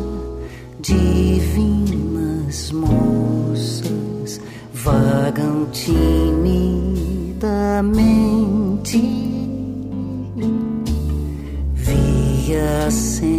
divinas 0.80 2.70
moças 2.72 4.40
vagam 4.72 5.66
via 11.74 12.90
sem. 12.90 13.35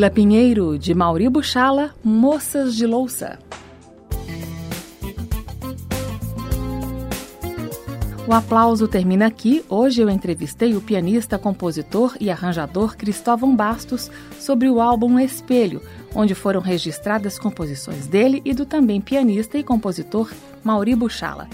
Leila 0.00 0.14
Pinheiro, 0.14 0.78
de 0.78 0.94
Mauri 0.94 1.28
Buchala, 1.28 1.94
Moças 2.02 2.74
de 2.74 2.86
Louça. 2.86 3.38
O 8.26 8.32
aplauso 8.32 8.88
termina 8.88 9.26
aqui. 9.26 9.62
Hoje 9.68 10.00
eu 10.00 10.08
entrevistei 10.08 10.74
o 10.74 10.80
pianista, 10.80 11.38
compositor 11.38 12.16
e 12.18 12.30
arranjador 12.30 12.96
Cristóvão 12.96 13.54
Bastos 13.54 14.10
sobre 14.38 14.70
o 14.70 14.80
álbum 14.80 15.18
Espelho, 15.18 15.82
onde 16.14 16.34
foram 16.34 16.62
registradas 16.62 17.38
composições 17.38 18.06
dele 18.06 18.40
e 18.42 18.54
do 18.54 18.64
também 18.64 19.02
pianista 19.02 19.58
e 19.58 19.62
compositor 19.62 20.32
Mauri 20.64 20.94
Buchala. 20.94 21.46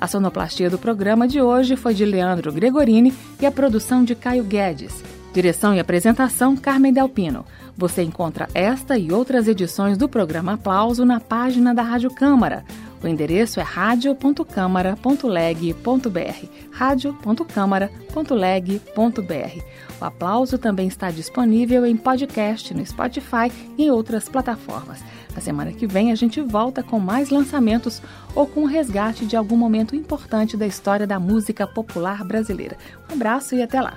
A 0.00 0.06
sonoplastia 0.06 0.70
do 0.70 0.78
programa 0.78 1.26
de 1.26 1.42
hoje 1.42 1.74
foi 1.74 1.94
de 1.94 2.04
Leandro 2.04 2.52
Gregorini 2.52 3.12
e 3.40 3.44
a 3.46 3.50
produção 3.50 4.04
de 4.04 4.14
Caio 4.14 4.44
Guedes. 4.44 5.17
Direção 5.38 5.72
e 5.72 5.78
apresentação 5.78 6.56
Carmen 6.56 6.92
Delpino. 6.92 7.46
Você 7.76 8.02
encontra 8.02 8.48
esta 8.52 8.98
e 8.98 9.12
outras 9.12 9.46
edições 9.46 9.96
do 9.96 10.08
programa 10.08 10.54
Aplauso 10.54 11.04
na 11.04 11.20
página 11.20 11.72
da 11.72 11.80
Rádio 11.80 12.12
Câmara. 12.12 12.64
O 13.00 13.06
endereço 13.06 13.60
é 13.60 13.62
radio.câmara.leg.br. 13.62 16.46
radio.câmara.leg.br. 16.72 19.62
O 20.00 20.04
aplauso 20.04 20.58
também 20.58 20.88
está 20.88 21.08
disponível 21.08 21.86
em 21.86 21.96
podcast 21.96 22.74
no 22.74 22.84
Spotify 22.84 23.52
e 23.78 23.84
em 23.84 23.92
outras 23.92 24.28
plataformas. 24.28 25.04
Na 25.36 25.40
semana 25.40 25.70
que 25.70 25.86
vem 25.86 26.10
a 26.10 26.16
gente 26.16 26.40
volta 26.40 26.82
com 26.82 26.98
mais 26.98 27.30
lançamentos 27.30 28.02
ou 28.34 28.44
com 28.44 28.64
o 28.64 28.66
resgate 28.66 29.24
de 29.24 29.36
algum 29.36 29.56
momento 29.56 29.94
importante 29.94 30.56
da 30.56 30.66
história 30.66 31.06
da 31.06 31.20
música 31.20 31.64
popular 31.64 32.24
brasileira. 32.24 32.76
Um 33.08 33.14
abraço 33.14 33.54
e 33.54 33.62
até 33.62 33.80
lá. 33.80 33.96